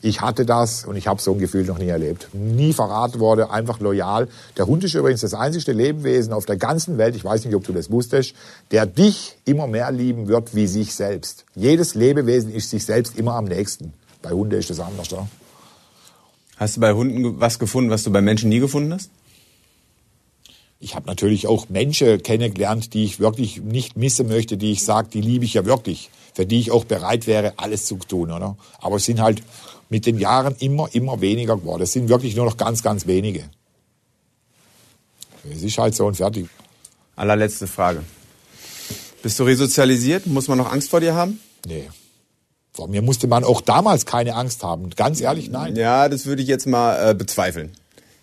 [0.02, 2.30] Ich hatte das und ich habe so ein Gefühl noch nie erlebt.
[2.34, 4.30] Nie verraten wurde, einfach loyal.
[4.56, 7.66] Der Hund ist übrigens das einzige Lebewesen auf der ganzen Welt, ich weiß nicht, ob
[7.66, 8.34] du das wusstest,
[8.72, 11.43] der dich immer mehr lieben wird wie sich selbst.
[11.54, 13.93] Jedes Lebewesen ist sich selbst immer am nächsten.
[14.22, 15.28] Bei Hunden ist das anders, oder?
[16.56, 19.10] Hast du bei Hunden was gefunden, was du bei Menschen nie gefunden hast?
[20.82, 25.10] Ich habe natürlich auch Menschen kennengelernt, die ich wirklich nicht missen möchte, die ich sage,
[25.12, 28.56] die liebe ich ja wirklich, für die ich auch bereit wäre, alles zu tun, oder?
[28.80, 29.43] Aber es sind halt
[29.89, 31.83] mit den Jahren immer, immer weniger geworden.
[31.83, 33.49] Es sind wirklich nur noch ganz, ganz wenige.
[35.51, 36.47] Es ist halt so und fertig.
[37.15, 38.03] Allerletzte Frage.
[39.21, 40.27] Bist du resozialisiert?
[40.27, 41.39] Muss man noch Angst vor dir haben?
[41.65, 41.89] Nee.
[42.71, 44.91] Vor mir musste man auch damals keine Angst haben.
[44.91, 45.75] Ganz ehrlich, nein.
[45.75, 47.73] Ja, das würde ich jetzt mal äh, bezweifeln.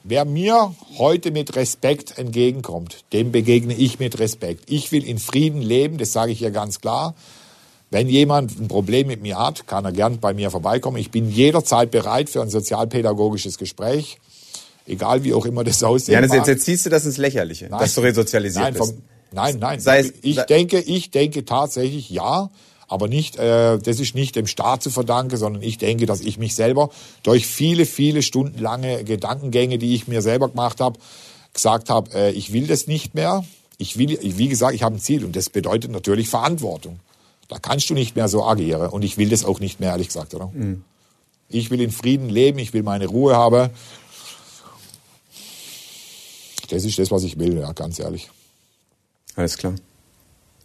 [0.04, 4.70] Wer mir heute mit Respekt entgegenkommt, dem begegne ich mit Respekt.
[4.70, 7.16] Ich will in Frieden leben, das sage ich hier ganz klar.
[7.90, 10.96] Wenn jemand ein Problem mit mir hat, kann er gern bei mir vorbeikommen.
[10.96, 14.18] Ich bin jederzeit bereit für ein sozialpädagogisches Gespräch,
[14.86, 16.14] egal wie auch immer das aussieht.
[16.14, 19.02] Ja, jetzt, jetzt ziehst du das ins Lächerliche, nein, dass du resozialisiert nein, vom, bist.
[19.32, 19.80] Nein, nein.
[19.80, 22.50] Sei es, ich denke, ich denke tatsächlich ja.
[22.88, 26.38] Aber nicht, äh, das ist nicht dem Staat zu verdanken, sondern ich denke, dass ich
[26.38, 26.90] mich selber
[27.24, 30.98] durch viele, viele stundenlange Gedankengänge, die ich mir selber gemacht habe,
[31.52, 33.44] gesagt habe, äh, ich will das nicht mehr.
[33.76, 37.00] Ich will, wie gesagt, ich habe ein Ziel und das bedeutet natürlich Verantwortung.
[37.48, 40.08] Da kannst du nicht mehr so agieren und ich will das auch nicht mehr, ehrlich
[40.08, 40.50] gesagt, oder?
[40.52, 40.84] Mhm.
[41.48, 43.70] Ich will in Frieden leben, ich will meine Ruhe haben.
[46.70, 48.28] Das ist das, was ich will, ja, ganz ehrlich.
[49.36, 49.74] Alles klar.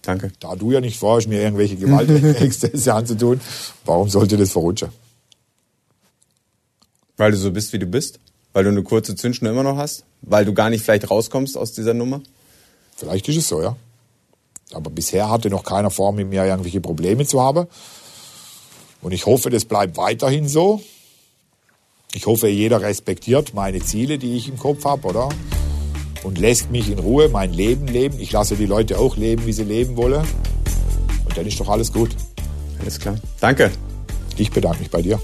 [0.02, 0.32] Danke.
[0.40, 3.40] Da du ja nicht vorhast, mir irgendwelche Gewaltexzesse anzutun,
[3.86, 4.90] warum sollte das verrutschen?
[7.18, 8.20] Weil du so bist, wie du bist?
[8.54, 10.04] Weil du eine kurze Zündschnur immer noch hast?
[10.24, 12.22] Weil du gar nicht vielleicht rauskommst aus dieser Nummer?
[12.96, 13.76] Vielleicht ist es so, ja.
[14.76, 17.68] Aber bisher hatte noch keiner vor, mit mir irgendwelche Probleme zu haben.
[19.02, 20.82] Und ich hoffe, das bleibt weiterhin so.
[22.14, 25.30] Ich hoffe, jeder respektiert meine Ziele, die ich im Kopf habe, oder?
[26.24, 28.20] und lässt mich in Ruhe mein Leben leben.
[28.20, 30.26] Ich lasse die Leute auch leben, wie sie leben wollen.
[31.26, 32.10] Und dann ist doch alles gut.
[32.80, 33.16] Alles klar.
[33.40, 33.72] Danke.
[34.38, 35.20] Ich bedanke mich bei dir.